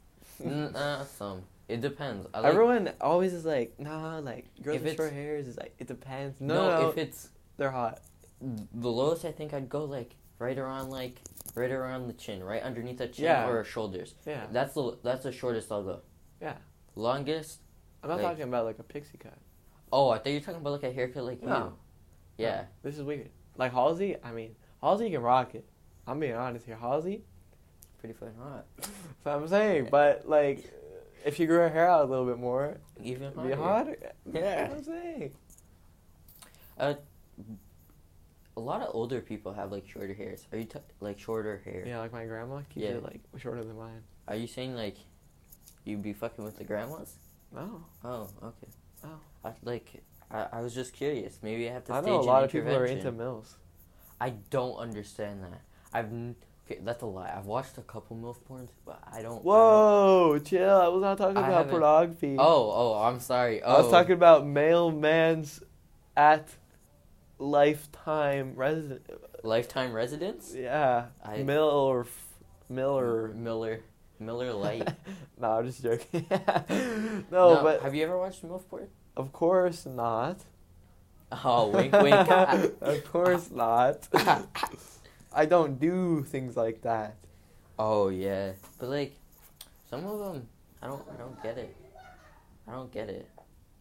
N- 0.44 0.76
uh, 0.76 1.06
some. 1.06 1.44
It 1.70 1.82
depends. 1.82 2.28
I 2.34 2.40
like, 2.42 2.52
Everyone 2.54 2.92
always 3.00 3.34
is 3.34 3.46
like, 3.46 3.80
nah, 3.80 4.20
like 4.20 4.46
girls 4.62 4.78
If 4.78 4.84
with 4.84 4.94
it's- 4.94 4.98
short 4.98 5.14
hairs 5.14 5.48
is 5.48 5.58
like 5.58 5.76
it 5.80 5.88
depends. 5.88 6.40
no, 6.42 6.56
No, 6.56 6.82
no, 6.82 6.90
if 6.90 6.98
it's 6.98 7.30
they're 7.58 7.72
hot. 7.72 8.02
The 8.42 8.90
lowest, 8.90 9.26
I 9.26 9.32
think 9.32 9.54
I'd 9.54 9.70
go 9.70 9.84
like 9.86 10.16
right 10.40 10.58
around 10.58 10.90
like 10.90 11.22
right 11.56 11.72
around 11.72 12.08
the 12.08 12.14
chin, 12.14 12.44
right 12.44 12.62
underneath 12.64 12.98
the 12.98 13.08
chin 13.08 13.26
Yeah. 13.26 13.48
or 13.50 13.64
shoulders. 13.64 14.16
Yeah. 14.26 14.46
That's 14.52 14.74
the 14.74 14.98
that's 15.04 15.24
the 15.24 15.32
shortest 15.32 15.72
I'll 15.72 15.84
go. 15.84 16.02
Yeah. 16.42 16.56
Longest? 16.96 17.60
I'm 18.04 18.10
not 18.10 18.18
Like- 18.18 18.26
talking 18.28 18.44
about 18.44 18.66
like 18.66 18.80
a 18.80 18.84
pixie 18.84 19.18
cut. 19.18 19.38
Oh, 19.92 20.10
I 20.10 20.18
thought 20.20 20.28
you 20.28 20.36
were 20.36 20.40
talking 20.46 20.62
about 20.62 20.72
like 20.74 20.84
a 20.84 20.94
haircut 20.94 21.24
like 21.24 21.42
No. 21.42 21.74
you. 22.38 22.46
Yeah. 22.46 22.66
This 22.84 22.96
is 22.98 23.04
weird. 23.04 23.30
Like 23.58 23.74
Halsey, 23.74 24.16
I 24.24 24.32
mean, 24.32 24.56
Halsey 24.82 25.10
can 25.10 25.22
rock 25.22 25.56
it. 25.56 25.66
I'm 26.08 26.20
being 26.20 26.36
honest 26.36 26.66
here. 26.66 26.78
Halsey, 26.78 27.24
Pretty 28.00 28.14
fucking 28.14 28.36
hot. 28.38 28.66
that's 28.78 28.90
what 29.24 29.36
I'm 29.36 29.48
saying. 29.50 29.90
But 29.92 30.30
like, 30.30 30.72
if 31.26 31.38
you 31.40 31.48
grew 31.48 31.58
her 31.58 31.70
hair 31.70 31.90
out 31.90 32.06
a 32.06 32.10
little 32.10 32.26
bit 32.26 32.38
more, 32.40 32.78
Even 33.04 33.24
it'd 33.24 33.36
hotter. 33.36 33.50
be 33.50 33.56
hotter. 33.56 33.98
Yeah. 34.32 34.68
That's 34.70 34.70
what 34.70 34.78
I'm 34.78 34.84
saying. 34.86 35.32
Uh, 36.78 36.94
A 38.60 38.62
lot 38.62 38.82
of 38.82 38.94
older 38.94 39.22
people 39.22 39.54
have 39.54 39.72
like 39.72 39.88
shorter 39.88 40.14
hairs. 40.14 40.46
Are 40.52 40.58
you 40.58 40.66
t- 40.66 40.80
like 41.00 41.18
shorter 41.18 41.62
hair? 41.64 41.86
Yeah, 41.88 42.00
like 42.00 42.12
my 42.12 42.26
grandma 42.26 42.58
keeps 42.70 42.84
Yeah. 42.84 42.98
it 42.98 43.04
like 43.04 43.22
shorter 43.38 43.64
than 43.64 43.78
mine. 43.78 44.04
Are 44.28 44.36
you 44.36 44.48
saying 44.48 44.76
like 44.76 44.98
you'd 45.86 46.04
be 46.04 46.12
fucking 46.12 46.44
with 46.44 46.58
the 46.58 46.66
grandmas? 46.66 47.16
No. 47.56 47.86
Oh, 48.04 48.28
okay. 48.44 48.68
Oh. 49.06 49.20
I, 49.46 49.54
like 49.64 50.04
I, 50.30 50.48
I 50.52 50.62
was 50.62 50.76
just 50.76 50.92
curious. 50.92 51.40
Maybe 51.42 51.70
I 51.70 51.74
have 51.74 51.86
to 51.86 51.94
I 51.94 52.02
stage 52.02 52.10
know 52.10 52.20
a 52.20 52.22
lot 52.22 52.44
of 52.44 52.52
people 52.52 52.76
are 52.76 52.86
into 52.86 53.14
mills. 53.14 53.56
I 54.20 54.32
don't 54.50 54.76
understand 54.76 55.42
that. 55.44 55.62
I've 55.94 56.12
n- 56.12 56.36
okay, 56.66 56.82
that's 56.84 57.02
a 57.02 57.06
lie. 57.06 57.34
I've 57.34 57.46
watched 57.46 57.78
a 57.78 57.82
couple 57.82 58.18
MILF 58.18 58.40
porns, 58.46 58.72
but 58.86 59.02
I 59.08 59.22
don't. 59.22 59.26
I 59.26 59.36
don't- 59.36 59.44
Whoa, 59.46 60.40
chill. 60.44 60.76
I 60.76 60.90
was 60.90 61.02
not 61.02 61.18
talking 61.18 61.38
I 61.38 61.48
about 61.48 61.70
pornography. 61.70 62.36
Oh, 62.38 62.72
oh, 62.76 63.02
I'm 63.04 63.22
sorry. 63.22 63.64
Oh, 63.64 63.74
I 63.74 63.78
was 63.78 63.88
oh. 63.88 63.92
talking 63.92 64.14
about 64.14 64.46
mailman's 64.46 65.64
at 66.18 66.50
lifetime 67.40 68.54
resident. 68.56 69.02
lifetime 69.44 69.94
residence. 69.94 70.54
Yeah, 70.56 71.06
I- 71.26 71.38
mill 71.44 71.64
or 71.70 72.02
f- 72.02 72.26
mill. 72.70 73.30
Miller, 73.34 73.82
Miller 74.20 74.54
Lite. 74.54 74.88
no, 75.40 75.52
I'm 75.52 75.66
just 75.66 75.82
joking. 75.82 76.26
no, 77.32 77.62
but 77.64 77.82
have 77.82 77.96
you 77.96 78.04
ever 78.04 78.18
watched 78.18 78.44
MILF 78.46 78.68
porn? 78.70 78.88
of 79.18 79.32
course 79.34 79.86
not. 79.86 80.38
Oh, 81.32 81.68
wink, 81.74 81.94
wink. 81.94 82.30
of 82.82 83.04
course 83.12 83.50
not. 83.52 84.08
I 85.34 85.46
don't 85.46 85.80
do 85.80 86.24
things 86.24 86.56
like 86.58 86.82
that. 86.84 87.16
oh 87.78 88.10
yeah, 88.10 88.54
but 88.80 88.90
like 88.90 89.16
some 89.90 90.06
of 90.06 90.20
them, 90.20 90.48
I 90.82 90.88
don't, 90.88 91.04
I 91.14 91.18
don't 91.18 91.42
get 91.44 91.58
it. 91.58 91.76
I 92.68 92.72
don't 92.74 92.92
get 92.92 93.10
it. 93.10 93.28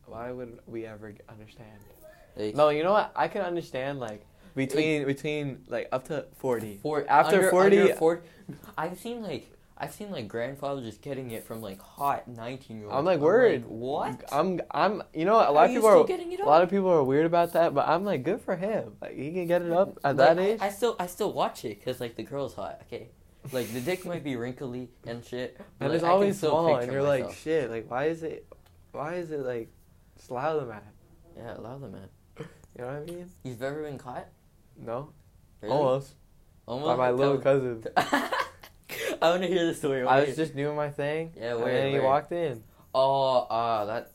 Why 0.07 0.31
would 0.33 0.59
we 0.67 0.87
ever 0.87 1.15
understand? 1.29 1.79
Like, 2.39 2.55
No, 2.55 2.69
you 2.69 2.83
know 2.83 2.93
what? 2.93 3.13
I 3.17 3.29
can 3.29 3.43
understand 3.43 3.99
like 4.01 4.25
between 4.55 5.07
between 5.07 5.65
like 5.69 5.89
up 5.93 6.07
to 6.09 6.27
forty. 6.37 6.79
For 6.83 7.05
After 7.09 7.37
under, 7.37 7.51
40 7.51 7.81
under 7.81 7.95
40 7.95 8.21
uh, 8.21 8.55
I've 8.77 8.99
seen 8.99 9.23
like 9.23 9.51
I've 9.77 9.93
seen 9.93 10.11
like 10.11 10.27
grandfathers 10.27 10.85
just 10.85 11.03
getting 11.03 11.31
it 11.31 11.45
from 11.45 11.61
like 11.61 11.81
hot 11.81 12.27
nineteen 12.27 12.79
year 12.79 12.87
olds. 12.87 12.97
I'm 12.97 13.05
like, 13.05 13.21
word. 13.21 13.65
what? 13.67 14.25
I'm 14.33 14.61
I'm 14.71 15.03
you 15.15 15.25
know? 15.25 15.37
A 15.37 15.53
lot 15.53 15.67
of 15.67 15.71
people 15.71 15.89
still 15.89 16.03
are 16.03 16.07
getting 16.07 16.33
it 16.33 16.41
a 16.41 16.45
lot 16.45 16.63
of 16.63 16.71
people 16.71 16.91
are 16.91 17.05
weird 17.05 17.27
about 17.27 17.53
that, 17.53 17.75
but 17.75 17.89
I'm 17.89 18.05
like 18.05 18.25
good 18.25 18.41
for 18.41 18.57
him. 18.57 18.97
Like 19.01 19.17
he 19.17 19.33
can 19.33 19.47
get 19.47 19.63
it 19.63 19.73
up 19.73 19.99
at 20.03 20.17
Like, 20.17 20.37
that 20.37 20.39
age. 20.39 20.59
I, 20.61 20.67
I 20.67 20.71
still 20.71 20.97
I 20.99 21.07
still 21.07 21.33
watch 21.33 21.65
it 21.65 21.79
because 21.79 22.01
like 22.01 22.17
the 22.17 22.25
girl's 22.25 22.55
hot. 22.55 22.83
Okay, 22.87 23.11
like 23.53 23.73
the 23.73 23.81
dick 23.81 24.05
might 24.05 24.25
be 24.25 24.35
wrinkly 24.35 24.91
and 25.07 25.25
shit. 25.25 25.57
but, 25.57 25.67
and 25.81 25.89
like, 25.91 25.95
it's 25.97 26.05
always 26.05 26.41
small, 26.41 26.77
and 26.77 26.93
you're 26.93 27.03
like, 27.03 27.33
shit. 27.33 27.71
Like 27.71 27.89
why 27.89 28.07
is 28.07 28.25
it? 28.25 28.47
Why 28.91 29.15
is 29.15 29.31
it 29.31 29.41
like 29.41 29.71
slow 30.17 30.65
man? 30.67 30.81
yeah, 31.37 31.57
allow 31.57 31.79
them, 31.79 31.93
man. 31.93 32.09
You 32.79 32.85
know 32.85 32.91
what 32.93 33.03
I 33.03 33.05
mean? 33.07 33.31
You've 33.43 33.63
ever 33.63 33.83
been 33.83 33.99
caught? 33.99 34.27
No, 34.77 35.11
Really? 35.61 35.75
almost 35.75 36.15
Almost. 36.67 36.87
by 36.87 36.95
my 36.97 37.11
little 37.11 37.39
cousin. 37.39 37.83
I 37.97 38.31
want 39.21 39.43
to 39.43 39.49
hear 39.49 39.67
the 39.67 39.75
story. 39.75 40.07
I 40.07 40.21
was 40.25 40.37
just 40.37 40.55
doing 40.55 40.77
my 40.77 40.89
thing. 40.91 41.33
Yeah, 41.37 41.55
and 41.55 41.63
where- 41.63 41.73
then 41.73 41.93
he 41.93 41.99
walked 41.99 42.31
in. 42.31 42.63
Oh, 42.95 43.47
ah, 43.51 43.85
that. 43.87 44.13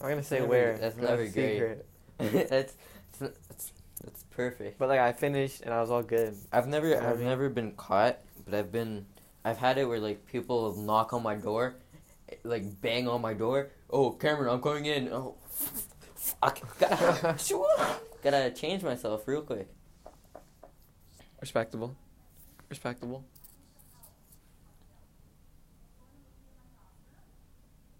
I'm 0.00 0.08
gonna 0.08 0.24
say 0.24 0.42
where. 0.42 0.76
that's 0.76 0.96
never 0.96 1.22
a 1.22 1.28
great. 1.28 1.52
secret. 1.54 1.86
that's, 2.18 2.74
that's 3.20 3.72
that's 4.02 4.22
perfect. 4.32 4.78
But 4.78 4.88
like 4.88 4.98
I 4.98 5.12
finished 5.12 5.60
and 5.62 5.72
I 5.72 5.80
was 5.80 5.90
all 5.90 6.02
good. 6.02 6.34
I've 6.52 6.66
never 6.66 6.90
know 6.90 6.98
I 7.06 7.10
I've 7.10 7.18
mean? 7.18 7.28
never 7.28 7.48
been 7.48 7.72
caught, 7.72 8.18
but 8.44 8.54
I've 8.54 8.72
been 8.72 9.06
I've 9.44 9.58
had 9.58 9.78
it 9.78 9.84
where 9.84 10.00
like 10.00 10.26
people 10.26 10.74
knock 10.76 11.12
on 11.12 11.22
my 11.22 11.36
door, 11.36 11.76
like 12.42 12.80
bang 12.82 13.06
on 13.08 13.20
my 13.22 13.34
door. 13.34 13.70
Oh, 13.88 14.10
Cameron, 14.10 14.52
I'm 14.52 14.60
going 14.60 14.86
in. 14.86 15.12
Oh, 15.12 15.36
fuck. 16.40 16.60
Gotta, 16.78 17.36
gotta 18.22 18.50
change 18.50 18.82
myself 18.82 19.26
real 19.28 19.42
quick. 19.42 19.68
Respectable. 21.40 21.94
Respectable. 22.70 23.24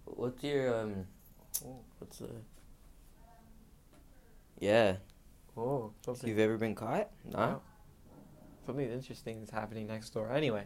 What's 0.04 0.42
your 0.44 0.80
um? 0.80 1.06
What's 1.98 2.18
the? 2.18 2.28
Yeah. 4.60 4.96
Oh, 5.56 5.92
something. 6.04 6.28
You've 6.28 6.38
ever 6.38 6.56
been 6.56 6.74
caught? 6.74 7.10
No. 7.24 7.38
Wow. 7.38 7.60
Something 8.66 8.90
interesting 8.90 9.42
is 9.42 9.50
happening 9.50 9.86
next 9.86 10.10
door. 10.10 10.32
Anyway, 10.32 10.64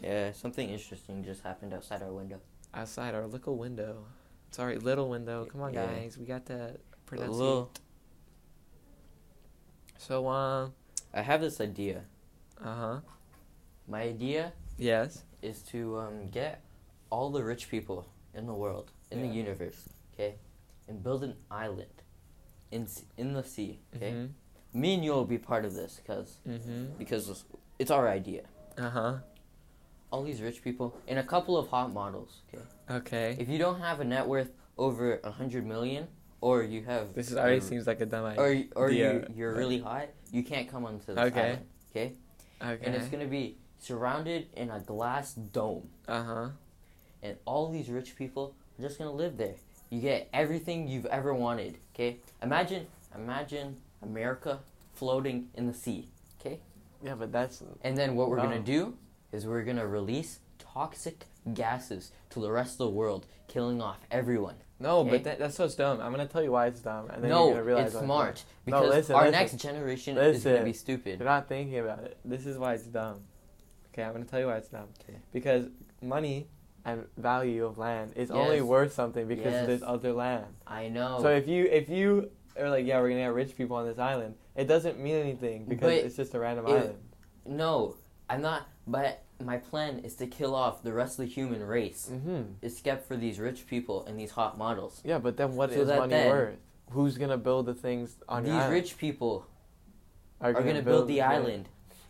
Yeah, 0.00 0.32
something 0.32 0.68
interesting 0.68 1.24
just 1.24 1.42
happened 1.42 1.74
outside 1.74 2.02
our 2.02 2.12
window. 2.12 2.40
outside 2.72 3.14
our 3.14 3.26
little 3.26 3.56
window. 3.56 4.04
Sorry, 4.52 4.78
little 4.78 5.08
window. 5.08 5.44
Come 5.46 5.60
on, 5.62 5.74
Yeah. 5.74 5.86
guys. 5.86 6.16
We 6.18 6.24
got 6.24 6.46
to 6.46 6.76
A 6.91 6.91
pronounce 7.18 7.36
little. 7.36 7.70
So, 9.98 10.28
um, 10.28 10.72
I 11.14 11.22
have 11.22 11.40
this 11.40 11.60
idea. 11.60 12.02
uh 12.64 12.74
huh. 12.74 13.00
My 13.88 14.02
idea 14.02 14.52
Yes. 14.78 15.24
is 15.42 15.62
to 15.72 15.98
um, 15.98 16.30
get 16.30 16.62
all 17.10 17.30
the 17.30 17.42
rich 17.44 17.68
people 17.68 18.06
in 18.34 18.46
the 18.46 18.54
world, 18.54 18.90
in 19.10 19.18
Yeah. 19.18 19.26
the 19.26 19.34
universe, 19.34 19.88
okay, 20.14 20.36
and 20.88 21.02
build 21.02 21.22
an 21.24 21.34
island 21.50 22.02
in 22.70 22.86
in 23.16 23.32
the 23.34 23.42
sea, 23.42 23.80
okay. 23.96 24.12
Mm 24.12 24.30
Me 24.74 24.94
and 24.94 25.04
you 25.04 25.12
will 25.12 25.26
be 25.26 25.36
part 25.38 25.64
of 25.66 25.74
this, 25.74 26.00
cause 26.06 26.38
hmm. 26.44 26.52
Mm 26.52 26.62
hmm. 26.64 26.84
because 26.98 27.44
it's 27.78 27.90
our 27.90 28.08
idea. 28.08 28.42
Uh 28.78 28.90
huh. 28.90 29.14
All 30.10 30.22
these 30.24 30.40
rich 30.42 30.62
people 30.64 30.88
and 31.08 31.18
a 31.18 31.22
couple 31.34 31.54
of 31.58 31.68
hot 31.68 31.92
models, 31.92 32.40
okay. 32.48 32.64
Okay. 32.98 33.36
If 33.38 33.48
you 33.48 33.58
don't 33.58 33.80
have 33.80 34.00
a 34.00 34.04
net 34.04 34.26
worth 34.26 34.50
over 34.78 35.20
a 35.22 35.30
hundred 35.30 35.66
million, 35.66 36.08
or 36.42 36.62
you 36.62 36.82
have 36.84 37.14
This 37.14 37.30
is 37.30 37.36
already 37.38 37.58
a- 37.58 37.62
seems 37.62 37.86
like 37.86 38.00
a 38.02 38.06
dumb 38.06 38.26
idea. 38.26 38.68
or 38.76 38.84
or 38.84 38.90
you, 38.90 39.24
you're 39.34 39.54
really 39.54 39.78
hot, 39.80 40.08
you 40.30 40.42
can't 40.42 40.68
come 40.68 40.84
onto 40.84 41.06
this 41.14 41.16
Okay. 41.18 41.40
island, 41.40 41.64
okay. 41.90 42.12
okay. 42.60 42.84
And 42.84 42.94
it's 42.94 43.08
gonna 43.08 43.26
be 43.40 43.56
surrounded 43.78 44.48
in 44.54 44.68
a 44.70 44.80
glass 44.80 45.32
dome. 45.34 45.88
Uh 46.06 46.22
huh. 46.24 46.48
and 47.22 47.36
all 47.46 47.70
these 47.70 47.88
rich 47.88 48.16
people 48.16 48.54
are 48.78 48.82
just 48.82 48.98
gonna 48.98 49.12
live 49.24 49.36
there. 49.38 49.54
You 49.90 50.00
get 50.00 50.28
everything 50.32 50.88
you've 50.88 51.06
ever 51.06 51.32
wanted. 51.34 51.78
Okay, 51.94 52.18
imagine, 52.42 52.86
imagine 53.14 53.76
America 54.02 54.60
floating 54.94 55.48
in 55.54 55.66
the 55.66 55.74
sea. 55.74 56.08
Okay, 56.40 56.58
Yeah, 57.02 57.14
but 57.14 57.30
that's 57.32 57.62
and 57.86 57.96
then 57.96 58.16
what 58.16 58.28
we're 58.28 58.38
Wow. 58.38 58.44
gonna 58.50 58.60
do 58.78 58.96
is 59.32 59.46
we're 59.46 59.62
gonna 59.64 59.86
release 59.86 60.40
toxic 60.58 61.26
gases 61.54 62.10
to 62.30 62.40
the 62.40 62.50
rest 62.50 62.72
of 62.74 62.78
the 62.88 62.90
world, 62.90 63.26
killing 63.48 63.80
off 63.82 63.98
everyone. 64.10 64.56
No, 64.82 64.98
Okay. 65.00 65.10
but 65.10 65.24
that, 65.24 65.38
that's 65.38 65.54
so 65.56 65.68
dumb. 65.68 66.00
I'm 66.00 66.10
gonna 66.10 66.26
tell 66.26 66.42
you 66.42 66.52
why 66.52 66.66
it's 66.66 66.80
dumb, 66.80 67.08
and 67.10 67.22
then 67.22 67.30
no, 67.30 67.44
you're 67.46 67.54
gonna 67.54 67.64
realize 67.64 67.86
it's 67.86 67.94
why 67.96 68.04
smart 68.04 68.44
No, 68.66 68.80
because 68.80 68.90
listen, 68.94 69.14
our 69.14 69.22
listen. 69.22 69.32
next 69.32 69.56
generation 69.56 70.18
is 70.18 70.44
gonna 70.44 70.64
be 70.64 70.72
stupid. 70.72 71.18
You're 71.20 71.28
not 71.28 71.48
thinking 71.48 71.78
about 71.78 72.00
it. 72.04 72.18
This 72.24 72.46
is 72.46 72.58
why 72.58 72.74
it's 72.74 72.84
dumb. 72.84 73.20
Okay, 73.92 74.02
I'm 74.02 74.12
gonna 74.12 74.24
tell 74.24 74.40
you 74.40 74.46
why 74.46 74.56
it's 74.56 74.68
dumb. 74.68 74.88
Okay. 75.02 75.18
Because 75.32 75.66
money 76.02 76.48
and 76.84 77.06
value 77.16 77.64
of 77.64 77.78
land 77.78 78.12
is 78.16 78.30
only 78.30 78.60
worth 78.60 78.92
something 78.92 79.28
because 79.28 79.52
Yes. 79.52 79.66
there's 79.66 79.82
other 79.82 80.12
land. 80.12 80.46
I 80.66 80.88
know. 80.88 81.18
So 81.22 81.28
if 81.28 81.46
you 81.46 81.64
if 81.66 81.88
you 81.88 82.30
are 82.58 82.68
like, 82.70 82.84
yeah, 82.86 83.00
we're 83.00 83.08
gonna 83.10 83.20
get 83.22 83.32
rich 83.34 83.56
people 83.56 83.76
on 83.76 83.86
this 83.86 83.98
island, 83.98 84.34
it 84.56 84.66
doesn't 84.66 84.98
mean 84.98 85.14
anything 85.16 85.64
because 85.66 85.86
But 85.86 86.04
it's 86.06 86.16
just 86.16 86.34
a 86.34 86.38
random 86.40 86.66
it- 86.66 86.70
island. 86.70 86.98
no, 87.46 87.96
I'm 88.28 88.42
not. 88.42 88.66
But 88.86 89.22
my 89.44 89.58
plan 89.58 90.00
is 90.00 90.14
to 90.16 90.26
kill 90.26 90.54
off 90.54 90.82
the 90.82 90.92
rest 90.92 91.18
of 91.18 91.24
the 91.26 91.30
human 91.32 91.62
race. 91.64 92.08
Mm-hmm. 92.12 92.42
except 92.62 93.06
for 93.06 93.16
these 93.16 93.38
rich 93.38 93.66
people 93.66 94.04
and 94.06 94.18
these 94.18 94.30
hot 94.32 94.56
models. 94.58 95.00
Yeah, 95.04 95.18
but 95.18 95.36
then 95.36 95.56
what 95.56 95.70
is 95.70 95.76
So 95.76 95.84
that 95.86 95.98
money 95.98 96.14
worth? 96.14 96.56
Who's 96.90 97.16
gonna 97.18 97.38
build 97.38 97.66
the 97.66 97.74
things 97.74 98.16
on 98.28 98.42
these 98.44 98.50
your 98.52 98.60
island? 98.62 98.74
rich 98.74 98.98
people 98.98 99.46
are 100.40 100.52
gonna, 100.52 100.82
build, 100.82 101.06
the 101.08 101.22
island, 101.22 101.68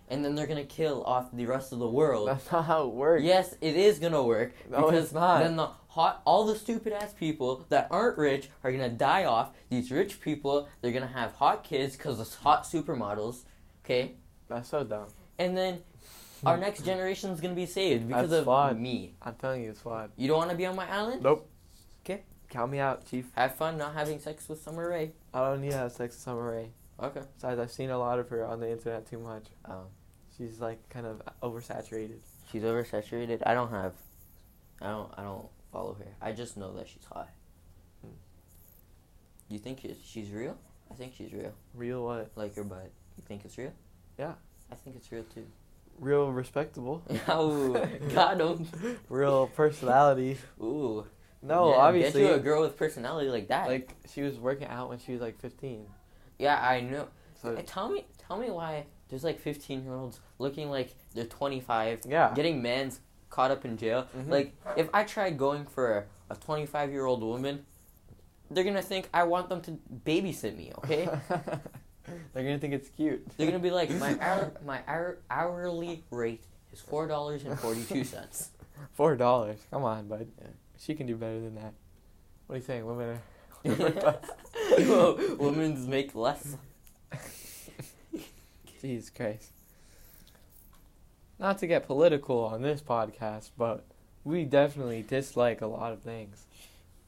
and 0.09 0.25
then 0.25 0.35
they're 0.35 0.47
gonna 0.47 0.65
kill 0.65 1.05
off 1.05 1.29
the 1.33 1.47
rest 1.47 1.73
of 1.73 1.79
the 1.79 1.89
world. 1.89 2.29
That's 2.29 2.51
not 2.51 2.65
how 2.65 2.85
it 2.89 2.95
works. 2.95 3.23
yes, 3.23 3.55
it 3.61 3.77
is 3.77 3.99
gonna 3.99 4.23
work 4.23 4.55
No, 4.71 4.87
because 4.87 5.05
it's 5.05 5.13
not. 5.13 5.41
then 5.43 5.57
the 5.57 5.69
hot, 5.89 6.23
all 6.25 6.47
the 6.47 6.57
stupid 6.57 6.93
ass 6.95 7.13
people 7.13 7.67
that 7.69 7.87
aren't 7.91 8.17
rich 8.19 8.49
are 8.65 8.73
gonna 8.73 8.89
die 8.89 9.25
off. 9.25 9.51
These 9.69 9.91
rich 9.93 10.21
people, 10.21 10.69
they're 10.81 10.93
gonna 10.93 11.07
have 11.07 11.33
hot 11.35 11.63
kids 11.63 11.95
because 11.97 12.19
it's 12.21 12.35
hot 12.37 12.65
supermodels. 12.65 13.43
Okay, 13.85 14.13
That's 14.49 14.69
so 14.71 14.83
dumb. 14.85 15.07
and 15.39 15.57
then 15.57 15.83
our 16.45 16.57
next 16.57 16.85
generation 16.85 17.31
is 17.31 17.41
gonna 17.41 17.55
be 17.55 17.67
saved 17.67 18.09
because 18.09 18.31
That's 18.31 18.41
of 18.41 18.45
flawed. 18.45 18.79
me. 18.79 19.15
I'm 19.23 19.35
telling 19.35 19.63
you, 19.63 19.71
it's 19.71 19.81
flawed. 19.81 20.11
You 20.17 20.29
don't 20.29 20.39
want 20.39 20.51
to 20.51 20.57
be 20.57 20.67
on 20.67 20.77
my 20.77 20.89
island? 20.91 21.23
Nope. 21.23 21.49
Okay. 22.05 22.23
Count 22.51 22.73
me 22.73 22.79
out, 22.79 23.07
Chief. 23.09 23.27
Have 23.37 23.55
fun 23.55 23.79
not 23.79 23.95
having 23.95 24.19
sex 24.19 24.49
with 24.49 24.61
Summer 24.63 24.89
Rae. 24.89 25.13
I 25.33 25.51
don't 25.51 25.61
need 25.61 25.71
to 25.71 25.77
have 25.79 25.93
sex 25.93 26.15
with 26.15 26.23
Summer 26.23 26.51
Rae. 26.51 26.71
Okay. 27.01 27.23
Besides, 27.35 27.61
I've 27.61 27.71
seen 27.73 27.91
a 27.91 27.99
lot 27.99 28.19
of 28.19 28.29
her 28.29 28.45
on 28.45 28.61
the 28.61 28.71
internet 28.71 29.09
too 29.09 29.19
much. 29.19 29.45
Oh. 29.69 29.85
She's 30.37 30.61
like 30.61 30.89
kind 30.89 31.07
of 31.07 31.23
oversaturated. 31.43 32.19
She's 32.51 32.63
oversaturated. 32.63 33.43
I 33.47 33.55
don't 33.55 33.71
have. 33.71 33.95
I 34.81 34.89
don't. 34.89 35.11
I 35.17 35.23
don't 35.23 35.47
follow 35.73 35.95
her. 35.95 36.07
I 36.21 36.33
just 36.33 36.57
know 36.57 36.73
that 36.75 36.89
she's 36.89 37.05
hot. 37.05 37.31
Hmm. 38.03 38.13
You 39.49 39.59
think 39.59 39.81
she's, 39.81 39.97
she's 40.05 40.31
real? 40.31 40.57
I 40.91 40.95
think 40.95 41.15
she's 41.17 41.33
real. 41.33 41.53
Real 41.75 42.05
what? 42.05 42.31
Like 42.35 42.55
her 42.57 42.65
butt. 42.65 42.91
You 43.17 43.23
think 43.27 43.45
it's 43.45 43.57
real? 43.57 43.73
Yeah. 44.19 44.33
I 44.71 44.75
think 44.75 44.97
it's 44.97 45.11
real 45.13 45.25
too. 45.25 45.47
Real 45.99 46.33
respectable. 46.33 47.03
oh, 47.29 47.73
got 48.15 48.41
him. 48.41 48.67
Real 49.09 49.47
personality. 49.49 50.39
Ooh. 50.61 51.07
No, 51.43 51.71
Yeah, 51.71 51.77
obviously. 51.77 52.23
Get 52.23 52.29
you 52.31 52.35
a 52.37 52.41
girl 52.41 52.63
with 52.63 52.77
personality 52.77 53.29
like 53.31 53.49
that. 53.49 53.69
like 53.69 53.95
she 54.13 54.23
was 54.23 54.39
working 54.39 54.69
out 54.69 54.89
when 54.89 54.99
she 54.99 55.13
was 55.13 55.21
like 55.21 55.39
15. 55.41 55.87
yeah, 56.39 56.61
I 56.61 56.81
know. 56.81 57.09
So 57.41 57.57
Hey, 57.57 57.63
tell 57.63 57.89
me, 57.89 58.07
tell 58.19 58.37
me 58.39 58.51
why 58.51 58.87
there's 59.09 59.25
like 59.25 59.41
15 59.41 59.83
year 59.85 59.95
olds 59.95 60.21
looking 60.39 60.71
like 60.71 60.95
they're 61.15 61.25
25, 61.27 62.01
yeah. 62.09 62.33
getting 62.35 62.63
mans 62.63 63.01
caught 63.31 63.51
up 63.51 63.65
in 63.65 63.77
jail. 63.77 64.07
Mhm. 64.17 64.29
Like, 64.29 64.55
if 64.77 64.89
I 64.95 65.03
tried 65.05 65.37
going 65.39 65.67
for 65.67 66.07
a 66.31 66.37
25 66.37 66.91
year 66.93 67.05
old 67.07 67.23
woman, 67.23 67.65
they're 68.51 68.65
gonna 68.65 68.83
think 68.83 69.09
I 69.13 69.25
want 69.25 69.49
them 69.49 69.61
to 69.63 69.79
babysit 70.05 70.57
me. 70.57 70.73
Okay? 70.79 71.09
They're 72.33 72.45
gonna 72.45 72.59
think 72.59 72.75
it's 72.75 72.89
cute. 72.89 73.27
they're 73.37 73.47
gonna 73.47 73.59
be 73.59 73.71
like, 73.71 73.91
my 73.91 74.17
hour, 74.21 74.53
my 74.65 74.81
hour, 74.87 75.19
hourly 75.31 76.03
rate 76.11 76.45
is 76.73 76.81
four 76.81 77.07
dollars 77.07 77.45
and 77.45 77.59
forty 77.59 77.85
two 77.85 78.05
cents. 78.15 78.51
Four 78.95 79.17
dollars. 79.17 79.59
Come 79.71 79.85
on, 79.85 80.09
bud. 80.09 80.29
Yeah. 80.41 80.49
She 80.79 80.95
can 80.95 81.07
do 81.07 81.17
better 81.17 81.41
than 81.41 81.55
that. 81.57 81.75
What 82.47 82.55
are 82.55 82.59
you 82.59 82.65
saying? 82.65 82.87
Women 82.87 83.19
are. 83.65 84.19
Whoa, 84.79 85.37
Women's 85.39 85.87
make 85.87 86.15
less. 86.15 86.57
Jesus 88.81 89.11
Christ. 89.11 89.53
Not 91.39 91.59
to 91.59 91.67
get 91.67 91.87
political 91.87 92.45
on 92.45 92.63
this 92.63 92.81
podcast, 92.81 93.51
but 93.57 93.85
we 94.25 94.45
definitely 94.45 95.03
dislike 95.03 95.61
a 95.61 95.67
lot 95.67 95.93
of 95.93 96.03
things. 96.03 96.47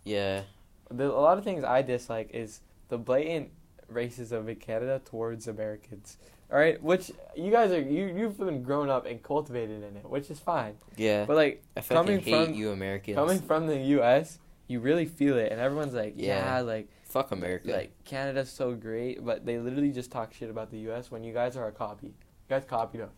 Yeah. 0.04 0.42
The, 0.90 1.06
a 1.06 1.20
lot 1.20 1.38
of 1.38 1.44
things 1.44 1.64
I 1.64 1.82
dislike 1.82 2.30
is 2.32 2.60
the 2.88 2.98
blatant 2.98 3.50
racism 3.92 4.48
in 4.48 4.56
Canada 4.56 5.00
towards 5.04 5.46
Americans. 5.48 6.18
All 6.52 6.58
right, 6.58 6.80
which 6.82 7.10
you 7.36 7.50
guys 7.50 7.72
are 7.72 7.80
you 7.80 8.06
you've 8.06 8.38
been 8.38 8.62
grown 8.62 8.88
up 8.88 9.06
and 9.06 9.22
cultivated 9.22 9.82
in 9.82 9.96
it, 9.96 10.08
which 10.08 10.30
is 10.30 10.38
fine. 10.38 10.74
Yeah. 10.96 11.24
But 11.24 11.36
like 11.36 11.62
I 11.76 11.80
coming 11.80 12.20
hate 12.20 12.46
from- 12.46 12.54
you 12.54 12.70
Americans. 12.70 13.16
coming 13.16 13.40
from 13.40 13.66
the 13.66 13.76
U.S., 13.98 14.38
you 14.68 14.80
really 14.80 15.06
feel 15.06 15.36
it, 15.38 15.50
and 15.52 15.60
everyone's 15.60 15.94
like, 15.94 16.14
Yeah. 16.16 16.56
yeah, 16.56 16.60
like 16.60 16.88
Fuck 17.04 17.32
America. 17.32 17.70
like 17.70 17.92
Canada's 18.04 18.50
so 18.50 18.74
great, 18.74 19.24
but 19.24 19.44
they 19.46 19.58
literally 19.58 19.90
just 19.92 20.10
talk 20.10 20.32
shit 20.34 20.50
about 20.50 20.70
the 20.70 20.78
U.S. 20.90 21.10
when 21.10 21.24
you 21.24 21.32
guys 21.32 21.56
are 21.56 21.66
a 21.68 21.72
copy. 21.72 22.08
You 22.08 22.14
guys 22.48 22.64
copied 22.68 23.00
us. 23.02 23.10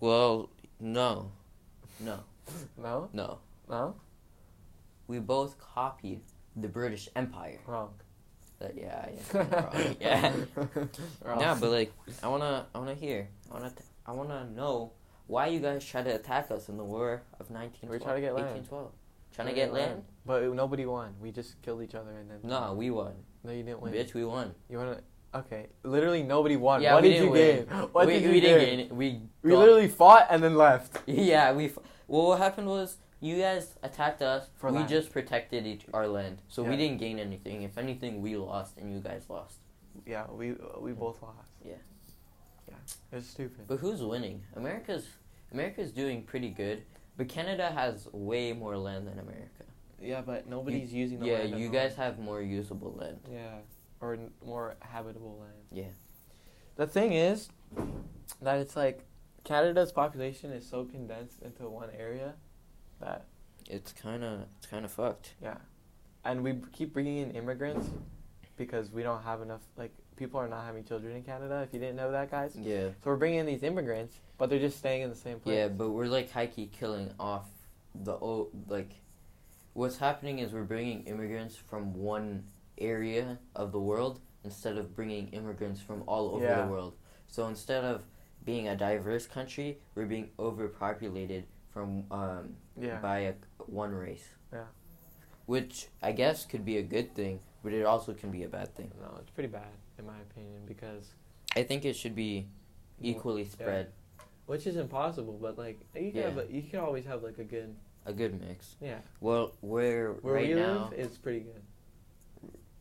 well, 0.00 0.48
no, 0.80 1.30
no, 2.00 2.20
No, 2.78 3.08
no. 3.12 3.38
no, 3.68 3.94
We 5.06 5.18
both 5.18 5.58
copied 5.58 6.20
the 6.56 6.68
British 6.68 7.08
Empire. 7.14 7.60
wrong. 7.66 7.92
That 8.60 8.76
yeah, 8.76 9.08
yeah, 9.10 9.38
wrong. 9.42 9.96
yeah. 10.00 10.32
Wrong. 11.24 11.40
Yeah, 11.40 11.56
but 11.58 11.70
like, 11.70 11.92
I 12.22 12.28
wanna, 12.28 12.66
I 12.74 12.78
wanna 12.78 12.94
hear, 12.94 13.28
I 13.50 13.54
wanna, 13.54 13.70
t- 13.70 13.84
I 14.06 14.12
wanna 14.12 14.46
know 14.54 14.92
why 15.26 15.46
you 15.46 15.60
guys 15.60 15.84
try 15.84 16.02
to 16.02 16.14
attack 16.14 16.50
us 16.50 16.68
in 16.68 16.76
the 16.76 16.84
War 16.84 17.22
of 17.40 17.50
nineteen. 17.50 17.88
We're 17.88 17.98
trying 17.98 18.16
to 18.16 18.20
get 18.20 18.34
land. 18.34 18.48
1812. 18.48 18.92
Trying 19.34 19.48
to 19.48 19.54
get 19.54 19.72
land? 19.72 20.02
But 20.26 20.42
nobody 20.52 20.84
won. 20.84 21.14
We 21.22 21.30
just 21.32 21.60
killed 21.62 21.82
each 21.82 21.94
other 21.94 22.10
and 22.10 22.30
then. 22.30 22.38
No, 22.42 22.74
we 22.74 22.90
won. 22.90 23.14
No, 23.44 23.52
you 23.52 23.62
didn't 23.62 23.80
win. 23.80 23.92
Bitch, 23.94 24.12
we 24.12 24.24
won. 24.24 24.54
You 24.68 24.76
wanna? 24.78 25.00
Okay, 25.34 25.68
literally 25.84 26.22
nobody 26.22 26.56
won. 26.56 26.82
Yeah, 26.82 26.94
what 26.94 27.02
we 27.04 27.10
did 27.10 27.22
you 27.24 27.32
didn't 27.32 27.68
gain? 27.68 27.78
win. 27.80 27.88
What 27.92 28.06
we, 28.08 28.12
did 28.14 28.22
you 28.24 28.28
we 28.30 28.40
gain? 28.40 28.58
didn't 28.58 28.64
gain 28.68 28.80
it. 28.80 28.92
We 28.92 29.22
We 29.42 29.50
got- 29.52 29.58
literally 29.60 29.88
fought 29.88 30.26
and 30.28 30.42
then 30.42 30.54
left. 30.56 30.98
Yeah, 31.06 31.52
we. 31.52 31.66
F- 31.66 31.78
well, 32.08 32.26
what 32.26 32.38
happened 32.40 32.66
was 32.66 32.98
you 33.20 33.38
guys 33.38 33.74
attacked 33.82 34.22
us. 34.22 34.48
For 34.56 34.70
we 34.70 34.78
land. 34.78 34.88
just 34.88 35.12
protected 35.12 35.66
each 35.66 35.84
our 35.92 36.08
land, 36.08 36.38
so 36.48 36.62
we 36.62 36.76
didn't 36.76 36.98
gain 36.98 37.18
anything. 37.18 37.62
If 37.62 37.76
anything, 37.76 38.22
we 38.22 38.36
lost 38.36 38.78
and 38.78 38.92
you 38.92 39.00
guys 39.00 39.24
lost. 39.28 39.58
Yeah, 40.06 40.24
we 40.30 40.54
we 40.78 40.92
both 40.92 41.22
lost. 41.22 41.50
Yeah. 41.64 41.74
Yeah, 42.68 42.74
it's 43.12 43.28
stupid. 43.28 43.66
But 43.66 43.80
who's 43.80 44.02
winning? 44.02 44.42
America's 44.56 45.06
America's 45.52 45.92
doing 45.92 46.22
pretty 46.22 46.48
good, 46.48 46.82
but 47.16 47.28
Canada 47.28 47.70
has 47.70 48.08
way 48.12 48.52
more 48.52 48.76
land 48.76 49.06
than 49.06 49.18
America. 49.18 49.64
Yeah, 50.00 50.22
but 50.22 50.48
nobody's 50.48 50.92
using 50.92 51.20
the 51.20 51.26
yeah, 51.26 51.42
you 51.42 51.68
guys 51.68 51.94
have 51.96 52.18
more 52.18 52.40
usable 52.40 52.94
land. 52.98 53.20
Yeah, 53.30 53.58
or 54.00 54.14
n- 54.14 54.30
more 54.44 54.76
habitable 54.80 55.36
land. 55.38 55.52
Yeah. 55.70 55.92
The 56.76 56.86
thing 56.86 57.12
is 57.12 57.50
that 58.40 58.58
it's 58.58 58.76
like 58.76 59.04
Canada's 59.44 59.92
population 59.92 60.52
is 60.52 60.66
so 60.66 60.84
condensed 60.84 61.42
into 61.42 61.68
one 61.68 61.90
area 61.98 62.34
that 63.00 63.24
It's 63.68 63.92
kind 63.92 64.22
of 64.24 64.40
it's 64.58 64.66
kind 64.66 64.84
of 64.84 64.90
fucked. 64.92 65.34
yeah, 65.42 65.56
and 66.24 66.42
we 66.42 66.52
b- 66.52 66.66
keep 66.72 66.92
bringing 66.92 67.18
in 67.18 67.30
immigrants 67.32 67.88
because 68.56 68.90
we 68.90 69.02
don't 69.02 69.22
have 69.22 69.42
enough. 69.42 69.62
Like 69.76 69.92
people 70.16 70.38
are 70.40 70.48
not 70.48 70.64
having 70.64 70.84
children 70.84 71.16
in 71.16 71.22
Canada. 71.22 71.62
If 71.66 71.72
you 71.72 71.80
didn't 71.80 71.96
know 71.96 72.10
that, 72.12 72.30
guys. 72.30 72.54
Yeah. 72.56 72.88
So 73.02 73.10
we're 73.10 73.16
bringing 73.16 73.40
in 73.40 73.46
these 73.46 73.62
immigrants, 73.62 74.16
but 74.38 74.50
they're 74.50 74.58
just 74.58 74.78
staying 74.78 75.02
in 75.02 75.10
the 75.10 75.16
same 75.16 75.40
place. 75.40 75.56
Yeah, 75.56 75.68
but 75.68 75.90
we're 75.90 76.06
like 76.06 76.30
high 76.30 76.46
key 76.46 76.66
killing 76.66 77.12
off 77.18 77.48
the 77.94 78.16
old 78.16 78.50
like. 78.68 78.90
What's 79.72 79.98
happening 79.98 80.40
is 80.40 80.52
we're 80.52 80.64
bringing 80.64 81.04
immigrants 81.04 81.54
from 81.56 81.94
one 81.94 82.44
area 82.76 83.38
of 83.54 83.70
the 83.72 83.78
world 83.80 84.20
instead 84.42 84.76
of 84.76 84.96
bringing 84.96 85.28
immigrants 85.28 85.80
from 85.80 86.02
all 86.06 86.34
over 86.34 86.44
Yeah. 86.44 86.62
the 86.62 86.68
world. 86.72 86.96
So 87.28 87.46
instead 87.46 87.84
of 87.84 88.02
being 88.44 88.66
a 88.68 88.74
diverse 88.76 89.26
country, 89.26 89.78
we're 89.94 90.06
being 90.06 90.30
overpopulated 90.40 91.44
from 91.80 92.04
um, 92.10 92.56
Yeah. 92.78 92.98
by 93.00 93.18
a, 93.20 93.34
one 93.66 93.92
race. 93.92 94.28
Yeah. 94.52 94.64
Which 95.46 95.88
I 96.02 96.12
guess 96.12 96.44
could 96.46 96.64
be 96.64 96.76
a 96.78 96.82
good 96.82 97.14
thing, 97.14 97.40
but 97.64 97.72
it 97.72 97.84
also 97.84 98.12
can 98.12 98.30
be 98.30 98.44
a 98.44 98.48
bad 98.48 98.74
thing. 98.74 98.90
No, 99.00 99.16
it's 99.20 99.30
pretty 99.30 99.48
bad 99.48 99.72
in 99.98 100.06
my 100.06 100.18
opinion 100.30 100.62
because 100.66 101.14
I 101.56 101.62
think 101.64 101.84
it 101.84 101.96
should 101.96 102.14
be 102.14 102.46
equally 103.00 103.44
spread, 103.44 103.88
which 104.46 104.66
is 104.66 104.76
impossible. 104.76 105.38
But 105.40 105.58
like 105.58 105.80
you 105.94 106.12
can 106.12 106.20
Yeah. 106.20 106.28
have 106.28 106.38
a, 106.38 106.46
you 106.52 106.62
can 106.62 106.80
always 106.80 107.04
have 107.06 107.22
like 107.22 107.38
a 107.38 107.44
good 107.44 107.74
a 108.06 108.12
good 108.12 108.40
mix. 108.40 108.76
yeah. 108.80 108.98
Well, 109.20 109.52
where 109.60 110.12
Where 110.22 110.34
right 110.34 110.48
we 110.48 110.54
now, 110.54 110.88
live 110.90 110.98
is 110.98 111.18
pretty 111.18 111.40
good. 111.40 111.62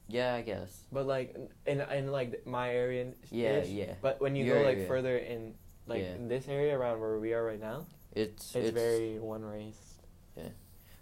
yeah, 0.08 0.36
I 0.36 0.42
guess. 0.42 0.84
But 0.92 1.08
like 1.08 1.36
in 1.66 1.82
in 1.82 2.12
like 2.12 2.46
my 2.46 2.70
area, 2.74 3.14
Yeah, 3.32 3.64
yeah. 3.64 3.96
But 4.02 4.22
when 4.22 4.36
you 4.36 4.46
Your 4.46 4.60
go 4.60 4.66
like 4.66 4.78
area. 4.78 4.88
further 4.88 5.18
in 5.18 5.56
like 5.88 6.04
Yeah. 6.04 6.16
in 6.16 6.28
this 6.28 6.48
area 6.48 6.78
around 6.78 7.00
where 7.00 7.18
we 7.20 7.34
are 7.34 7.44
right 7.44 7.60
now, 7.60 7.86
It's 8.14 8.56
it's, 8.56 8.72
very 8.72 9.20
one 9.20 9.44
race. 9.44 10.00
Yeah, 10.36 10.50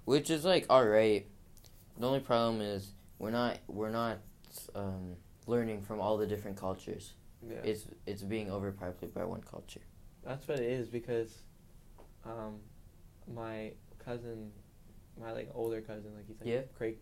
which 0.06 0.30
is 0.30 0.46
like 0.46 0.66
all 0.70 0.86
right. 0.86 1.26
The 1.98 2.08
only 2.08 2.20
problem 2.20 2.62
is 2.62 2.94
we're 3.20 3.32
not 3.32 3.58
we're 3.68 3.90
not 3.90 4.20
um, 4.76 5.16
learning 5.46 5.82
from 5.82 6.00
all 6.00 6.18
the 6.18 6.28
different 6.28 6.58
cultures. 6.58 7.14
Yeah. 7.48 7.58
It's 7.64 7.86
it's 8.06 8.22
being 8.24 8.52
overpopulated 8.52 9.14
by 9.14 9.24
one 9.24 9.42
culture. 9.42 9.82
That's 10.24 10.48
what 10.48 10.60
it 10.60 10.70
is 10.70 10.90
because, 10.90 11.34
um, 12.26 12.60
my 13.34 13.72
cousin, 14.04 14.52
my 15.20 15.32
like 15.32 15.50
older 15.54 15.82
cousin, 15.82 16.14
like 16.16 16.28
he's 16.28 16.40
like 16.40 16.50
Yeah. 16.50 16.62
Craig, 16.78 16.98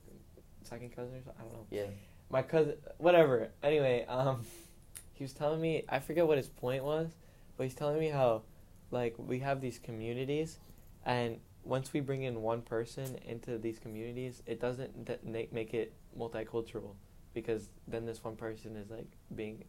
second 0.64 0.96
cousin 0.96 1.16
or 1.16 1.24
something. 1.24 1.34
I 1.40 1.44
don't 1.44 1.54
know. 1.54 1.66
Yeah. 1.72 1.88
My 2.30 2.42
cousin, 2.42 2.76
whatever. 2.98 3.50
Anyway, 3.64 4.06
um, 4.08 4.46
he 5.14 5.24
was 5.24 5.34
telling 5.34 5.62
me 5.62 5.84
I 5.90 6.00
forget 6.00 6.28
what 6.28 6.38
his 6.38 6.48
point 6.48 6.84
was, 6.84 7.12
but 7.58 7.64
he's 7.64 7.76
telling 7.76 8.00
me 8.00 8.10
how, 8.10 8.44
like, 8.92 9.16
we 9.18 9.40
have 9.40 9.62
these 9.62 9.80
communities, 9.80 10.60
and 11.06 11.40
once 11.64 11.94
we 11.94 12.00
bring 12.00 12.24
in 12.24 12.42
one 12.42 12.62
person 12.62 13.18
into 13.26 13.58
these 13.58 13.80
communities, 13.80 14.44
it 14.46 14.60
doesn't 14.60 15.06
de- 15.06 15.20
make 15.24 15.52
make 15.52 15.74
it 15.74 15.94
multicultural, 16.18 16.94
because 17.34 17.70
then 17.88 18.06
this 18.06 18.24
one 18.24 18.36
person 18.36 18.76
is 18.76 18.90
like 18.90 19.08
being, 19.36 19.64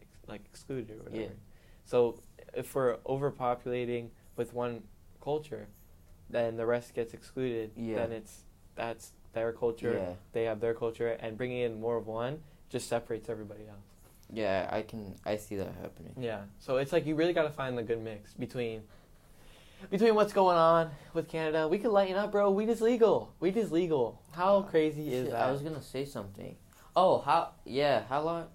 ex- 0.00 0.18
like 0.26 0.42
excluded 0.46 0.98
or 0.98 1.04
whatever. 1.04 1.22
Yeah. 1.22 1.28
So 1.84 2.20
if 2.54 2.74
we're 2.74 2.96
overpopulating 2.98 4.08
with 4.36 4.52
one 4.52 4.82
culture, 5.22 5.68
then 6.28 6.56
the 6.56 6.66
rest 6.66 6.94
gets 6.94 7.14
excluded. 7.14 7.70
Yeah. 7.76 7.96
Then 7.96 8.12
it's 8.12 8.44
that's 8.74 9.12
their 9.32 9.52
culture 9.52 9.92
Yeah. 9.92 10.14
they 10.32 10.44
have 10.44 10.60
their 10.60 10.72
culture 10.74 11.08
and 11.20 11.36
bringing 11.36 11.58
in 11.58 11.78
more 11.78 11.98
of 11.98 12.06
one 12.06 12.40
just 12.70 12.88
separates 12.88 13.28
everybody 13.28 13.64
else 13.68 13.84
Yeah, 14.32 14.68
I 14.72 14.82
can 14.82 15.14
I 15.24 15.36
see 15.36 15.56
that 15.56 15.72
happening. 15.80 16.12
yeah 16.18 16.40
so 16.58 16.76
it's 16.78 16.92
like 16.92 17.06
you 17.06 17.14
really 17.14 17.32
got 17.32 17.44
to 17.44 17.50
find 17.50 17.76
the 17.78 17.82
good 17.82 18.02
mix 18.02 18.34
between 18.34 18.82
between 19.90 20.14
what's 20.14 20.32
going 20.32 20.56
on 20.56 20.90
with 21.14 21.28
canada 21.28 21.68
we 21.68 21.78
could 21.78 21.90
lighten 21.90 22.16
up 22.16 22.32
bro 22.32 22.50
weed 22.50 22.68
is 22.68 22.80
legal 22.80 23.32
weed 23.40 23.56
is 23.56 23.70
legal 23.70 24.20
how 24.32 24.56
uh, 24.58 24.62
crazy 24.62 25.12
is 25.12 25.24
Shit, 25.26 25.32
that 25.32 25.42
I 25.42 25.52
was 25.52 25.62
gonna 25.62 25.82
say 25.82 26.04
something. 26.04 26.56
Oh, 26.98 27.18
how? 27.18 27.50
Yeah, 27.66 28.04
how 28.08 28.22
long? 28.22 28.46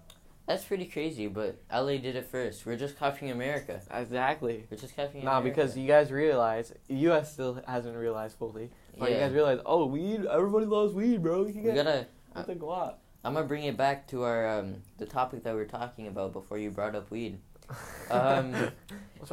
That's 0.48 0.64
pretty 0.64 0.86
crazy. 0.86 1.28
But 1.28 1.62
LA 1.72 1.98
did 1.98 2.16
it 2.16 2.26
first. 2.26 2.66
We're 2.66 2.76
just 2.76 2.98
copying 2.98 3.30
America. 3.30 3.80
exactly 3.92 4.64
We're 4.68 4.76
just 4.76 4.96
copying. 4.96 5.24
nah 5.24 5.38
America. 5.38 5.60
because 5.60 5.76
you 5.78 5.86
guys 5.86 6.10
realize 6.10 6.72
us 6.90 7.32
still 7.32 7.62
hasn't 7.68 7.96
realized 7.96 8.36
fully 8.38 8.70
but 8.98 9.10
you 9.12 9.16
guys 9.16 9.32
realize 9.32 9.60
oh 9.64 9.86
weed 9.86 10.26
everybody 10.26 10.66
loves 10.66 10.92
weed 10.92 11.22
bro 11.22 11.46
you 11.46 11.52
can 11.52 11.62
we 11.62 11.72
get 11.72 11.84
gotta. 11.84 12.06
with 12.34 12.46
the 12.48 12.54
guap 12.56 12.94
I'm 13.24 13.34
gonna 13.34 13.46
bring 13.46 13.64
it 13.64 13.76
back 13.76 14.06
to 14.08 14.22
our 14.24 14.58
um 14.58 14.76
the 14.98 15.06
topic 15.06 15.42
that 15.44 15.52
we 15.52 15.60
were 15.60 15.66
talking 15.66 16.06
about 16.08 16.32
before 16.32 16.58
you 16.58 16.70
brought 16.70 16.94
up 16.94 17.10
weed. 17.10 17.38
Um, 18.10 18.54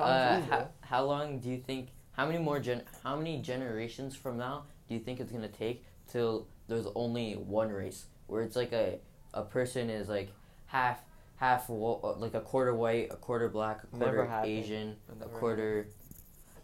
Uh, 0.08 0.40
how, 0.50 0.68
how 0.82 1.04
long 1.04 1.40
do 1.40 1.50
you 1.50 1.58
think? 1.58 1.90
How 2.14 2.26
many 2.26 2.38
more 2.38 2.60
gen? 2.60 2.84
How 3.04 3.16
many 3.18 3.42
generations 3.42 4.16
from 4.16 4.38
now 4.38 4.64
do 4.88 4.94
you 4.94 5.00
think 5.00 5.20
it's 5.20 5.32
gonna 5.32 5.48
take 5.50 5.84
till 6.08 6.48
there's 6.68 6.88
only 6.96 7.34
one 7.34 7.70
race, 7.70 8.06
where 8.28 8.42
it's 8.44 8.56
like 8.56 8.72
a 8.72 9.00
a 9.34 9.42
person 9.44 9.90
is 9.90 10.08
like 10.08 10.30
half 10.68 11.02
half 11.38 11.68
wo- 11.70 12.16
like 12.20 12.34
a 12.36 12.42
quarter 12.42 12.74
white, 12.76 13.08
a 13.12 13.16
quarter 13.16 13.50
black, 13.50 13.84
a 13.84 13.88
quarter. 13.98 14.18
Asian, 14.48 14.96
a 15.22 15.26
quarter. 15.40 15.88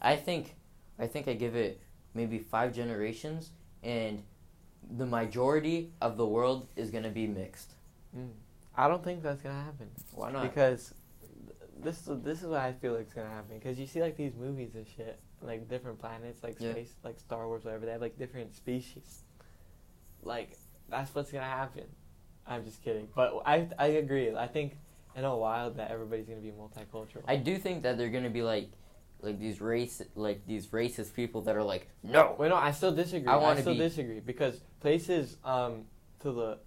I 0.01 0.15
think, 0.15 0.55
I 0.99 1.07
think 1.07 1.27
I 1.27 1.33
give 1.33 1.55
it 1.55 1.81
maybe 2.13 2.37
five 2.39 2.73
generations, 2.73 3.49
and 3.83 4.21
the 4.97 5.05
majority 5.05 5.91
of 6.01 6.17
the 6.17 6.25
world 6.25 6.67
is 6.75 6.91
gonna 6.91 7.09
be 7.09 7.27
mixed. 7.27 7.73
Mm. 8.15 8.29
I 8.75 8.87
don't 8.87 9.03
think 9.03 9.23
that's 9.23 9.41
gonna 9.41 9.63
happen 9.63 9.89
Why 10.13 10.31
not? 10.31 10.43
because 10.43 10.93
this 11.77 12.07
is 12.07 12.21
this 12.21 12.41
is 12.41 12.47
what 12.47 12.59
I 12.59 12.73
feel 12.73 12.93
like 12.93 13.07
is 13.07 13.13
gonna 13.13 13.29
happen. 13.29 13.57
Because 13.57 13.79
you 13.79 13.87
see 13.87 14.01
like 14.01 14.17
these 14.17 14.35
movies 14.35 14.75
and 14.75 14.85
shit, 14.87 15.19
like 15.41 15.67
different 15.69 15.99
planets, 15.99 16.43
like 16.43 16.59
Yeah. 16.59 16.71
space, 16.71 16.93
like 17.03 17.19
Star 17.19 17.47
Wars, 17.47 17.63
whatever. 17.63 17.85
They 17.85 17.91
have 17.91 18.01
like 18.01 18.17
different 18.17 18.53
species. 18.55 19.23
Like 20.23 20.57
that's 20.89 21.13
what's 21.13 21.31
gonna 21.31 21.45
happen. 21.45 21.85
I'm 22.47 22.63
just 22.63 22.83
kidding, 22.83 23.07
but 23.15 23.41
I 23.45 23.67
I 23.79 23.87
agree. 23.87 24.35
I 24.35 24.47
think 24.47 24.77
in 25.15 25.23
a 25.23 25.35
while 25.35 25.71
that 25.71 25.89
everybody's 25.91 26.27
gonna 26.27 26.41
be 26.41 26.51
multicultural. 26.51 27.23
I 27.27 27.37
do 27.37 27.57
think 27.57 27.83
that 27.83 27.97
they're 27.97 28.09
gonna 28.09 28.29
be 28.29 28.43
like, 28.43 28.69
like 29.25 29.39
these 29.39 29.59
race, 29.61 30.01
like 30.15 30.45
these 30.45 30.67
racist 30.67 31.13
people 31.13 31.41
that 31.43 31.55
are 31.55 31.63
like, 31.63 31.89
no, 32.03 32.35
Wait, 32.37 32.49
no, 32.49 32.55
I 32.55 32.71
still 32.71 32.91
disagree. 32.93 33.27
I 33.27 33.37
I, 33.37 33.59
still 33.59 33.73
be- 33.73 33.79
disagree 33.79 34.19
because 34.19 34.61
places 34.79 35.37
um 35.43 35.85
to 36.21 36.31
the 36.31 36.57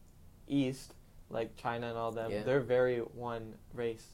east, 0.48 0.94
like 1.30 1.56
China 1.56 1.88
and 1.88 1.96
all 1.96 2.10
them, 2.12 2.30
Yeah. 2.30 2.42
they're 2.42 2.60
very 2.60 2.98
one 3.00 3.54
race, 3.74 4.06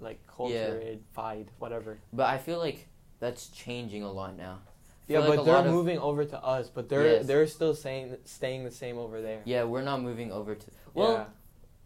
like 0.00 0.18
culture-ified, 0.26 1.50
whatever. 1.58 1.98
but 2.12 2.26
I 2.26 2.38
feel 2.38 2.58
like 2.58 2.88
that's 3.18 3.48
changing 3.48 4.02
a 4.02 4.10
lot 4.10 4.36
now. 4.36 4.60
Yeah, 5.08 5.18
like 5.20 5.36
but 5.38 5.44
they're 5.44 5.54
lot 5.54 5.66
of- 5.66 5.72
moving 5.72 5.98
over 5.98 6.24
to 6.24 6.44
us, 6.44 6.70
but 6.70 6.88
they're 6.88 7.06
Yes. 7.06 7.26
they're 7.26 7.46
still 7.46 7.74
saying 7.74 8.16
staying 8.24 8.64
the 8.64 8.70
same 8.70 8.96
over 8.98 9.20
there. 9.20 9.42
Yeah, 9.44 9.64
we're 9.64 9.82
not 9.82 10.00
moving 10.02 10.30
over 10.32 10.54
to. 10.54 10.66
Well, 10.94 11.26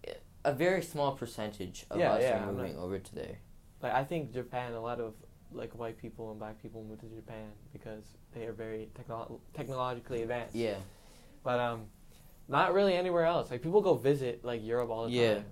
yeah. 0.07 0.15
a 0.45 0.53
very 0.53 0.83
small 0.83 1.13
percentage 1.13 1.87
of 1.91 1.99
Yeah, 1.99 2.13
us 2.13 2.23
yeah, 2.23 2.45
are 2.47 2.53
moving 2.53 2.77
over 2.79 2.99
to 2.99 3.15
there. 3.15 3.39
like 3.83 3.95
I 3.95 4.05
think 4.05 4.33
Japan, 4.33 4.75
a 4.75 4.81
lot 4.81 5.01
of 5.01 5.15
like 5.55 5.77
white 5.79 5.97
people 5.97 6.31
and 6.31 6.39
black 6.39 6.61
people 6.61 6.85
move 6.85 7.01
to 7.01 7.07
Japan 7.07 7.49
because 7.73 8.05
they 8.33 8.45
are 8.47 8.53
very 8.53 8.89
techno- 8.95 9.41
technologically 9.55 10.23
advanced. 10.23 10.55
Yeah, 10.55 10.77
But 11.43 11.61
um, 11.61 11.87
not 12.49 12.75
really 12.75 12.95
anywhere 12.95 13.25
else. 13.25 13.51
Like 13.51 13.63
people 13.63 13.81
go 13.81 13.95
visit 13.95 14.45
like 14.45 14.63
Europe 14.65 14.91
all 14.91 15.05
the 15.07 15.13
Yeah. 15.13 15.35
time, 15.35 15.45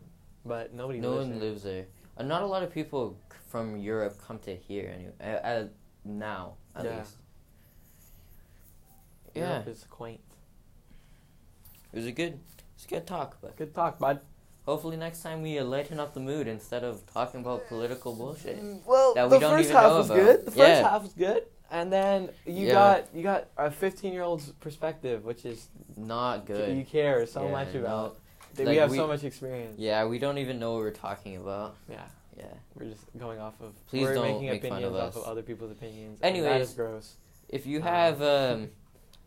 but 0.45 0.75
nobody. 0.75 1.01
no 1.01 1.13
lives 1.13 1.29
one 1.29 1.39
there. 1.39 1.49
lives 1.49 1.63
there. 1.63 1.87
Uh, 2.19 2.23
not 2.25 2.43
a 2.43 2.47
lot 2.47 2.63
of 2.63 2.71
people 2.71 3.17
c- 3.31 3.39
from 3.49 3.77
Europe 3.77 4.19
come 4.27 4.39
to 4.41 4.55
here 4.55 4.93
anyway. 4.95 5.13
Uh, 5.21 5.47
uh, 5.47 5.69
now, 6.05 6.55
at 6.75 6.85
Yeah. 6.85 6.99
least. 6.99 7.17
Yeah, 9.35 9.49
Europe 9.53 9.69
is 9.69 9.85
quaint. 9.89 10.21
it 11.93 11.97
was 11.97 12.07
a 12.07 12.13
good, 12.13 12.39
it's 12.75 12.85
a 12.85 12.89
good 12.89 13.07
talk, 13.07 13.39
but 13.41 13.57
Good 13.57 13.75
talk, 13.75 13.99
bud. 13.99 14.21
Hopefully 14.65 14.97
next 14.97 15.23
time 15.23 15.43
we 15.43 15.61
lighten 15.61 15.99
up 16.01 16.15
the 16.15 16.21
mood 16.21 16.47
instead 16.47 16.85
of 16.85 17.05
talking 17.13 17.41
about 17.41 17.67
political 17.69 18.15
bullshit. 18.15 18.59
Well, 18.87 19.15
That 19.15 19.25
we 19.31 19.37
the 19.37 19.41
don't 19.41 19.57
first 19.59 19.71
even 19.71 19.77
half 19.83 19.91
know 19.91 19.97
was 19.99 20.11
about. 20.11 20.17
good. 20.17 20.41
The 20.47 20.51
first 20.51 20.59
Yeah. 20.59 20.89
half 20.91 21.03
was 21.03 21.13
good, 21.13 21.43
and 21.71 21.93
then 21.93 22.31
you 22.47 22.67
Yeah. 22.69 22.73
got 22.73 23.15
you 23.15 23.23
got 23.23 23.47
a 23.57 23.71
15 23.71 24.13
year 24.13 24.23
old's 24.23 24.51
perspective, 24.61 25.25
which 25.25 25.45
is 25.45 25.69
Not 25.97 26.47
good. 26.47 26.77
you 26.77 26.85
care 26.85 27.27
so 27.27 27.45
Yeah, 27.47 27.51
much 27.53 27.75
no. 27.75 27.81
about. 27.81 28.17
That 28.55 28.67
Like, 28.67 28.73
we 28.75 28.77
have 28.79 28.91
we- 28.91 28.97
so 28.99 29.07
much 29.07 29.25
experience. 29.25 29.79
Yeah, 29.79 30.05
we 30.05 30.19
don't 30.19 30.37
even 30.39 30.59
know 30.59 30.73
what 30.73 30.81
we're 30.81 30.91
talking 30.91 31.37
about. 31.39 31.75
Yeah, 31.89 32.03
Yeah. 32.37 32.45
we're 32.75 32.91
just 32.91 33.05
going 33.19 33.41
off 33.41 33.55
of. 33.63 33.73
Please 33.89 34.03
we're 34.03 34.15
don't 34.15 34.25
making 34.27 34.47
make 34.47 34.63
fun 34.63 34.73
opinions 34.73 34.95
of 34.95 35.01
off 35.03 35.17
us. 35.17 35.23
of 35.23 35.25
other 35.25 35.43
people's 35.43 35.71
opinions. 35.73 36.19
Anyways, 36.23 36.69
is 36.69 36.75
gross. 36.75 37.17
If 37.49 37.65
you 37.67 37.79
Um, 37.79 37.85
have 37.85 38.23
um, 38.23 38.71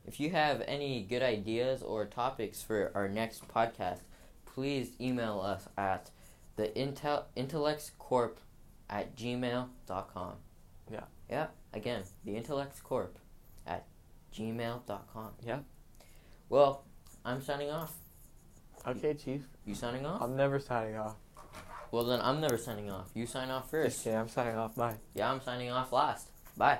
if 0.05 0.19
you 0.19 0.29
have 0.29 0.61
any 0.67 1.01
good 1.01 1.23
ideas 1.23 1.81
or 1.81 2.05
topics 2.05 2.61
for 2.61 2.91
our 2.93 3.07
next 3.07 3.47
podcast, 3.47 4.01
please 4.55 4.93
email 5.01 5.41
us 5.41 5.67
at 5.77 6.09
the 6.55 6.69
intel 6.69 7.23
intellectscorp 7.35 8.37
at 8.89 9.15
gmail.com. 9.15 10.33
Yeah. 10.89 11.01
Yeah. 11.29 11.47
Again, 11.73 12.03
the 12.23 12.35
intellectscorp 12.35 13.09
at 13.67 13.85
gmail.com. 14.33 15.31
Yeah. 15.45 15.59
Well, 16.47 16.85
I'm 17.25 17.41
signing 17.41 17.69
off. 17.69 17.91
Okay, 18.87 19.13
chief. 19.13 19.41
You 19.65 19.75
signing 19.75 20.05
off? 20.05 20.21
I'm 20.21 20.37
never 20.37 20.59
signing 20.59 20.95
off. 20.95 21.15
well, 21.91 22.05
then 22.05 22.21
I'm 22.21 22.39
never 22.39 22.57
signing 22.57 22.89
off. 22.89 23.09
You 23.13 23.25
sign 23.25 23.49
off 23.49 23.69
first. 23.69 24.03
kidding. 24.03 24.17
I'm 24.17 24.29
signing 24.29 24.55
off. 24.55 24.75
Bye. 24.75 24.95
Yeah, 25.13 25.31
I'm 25.31 25.41
signing 25.41 25.69
off 25.69 25.91
last. 25.91 26.29
Bye. 26.55 26.79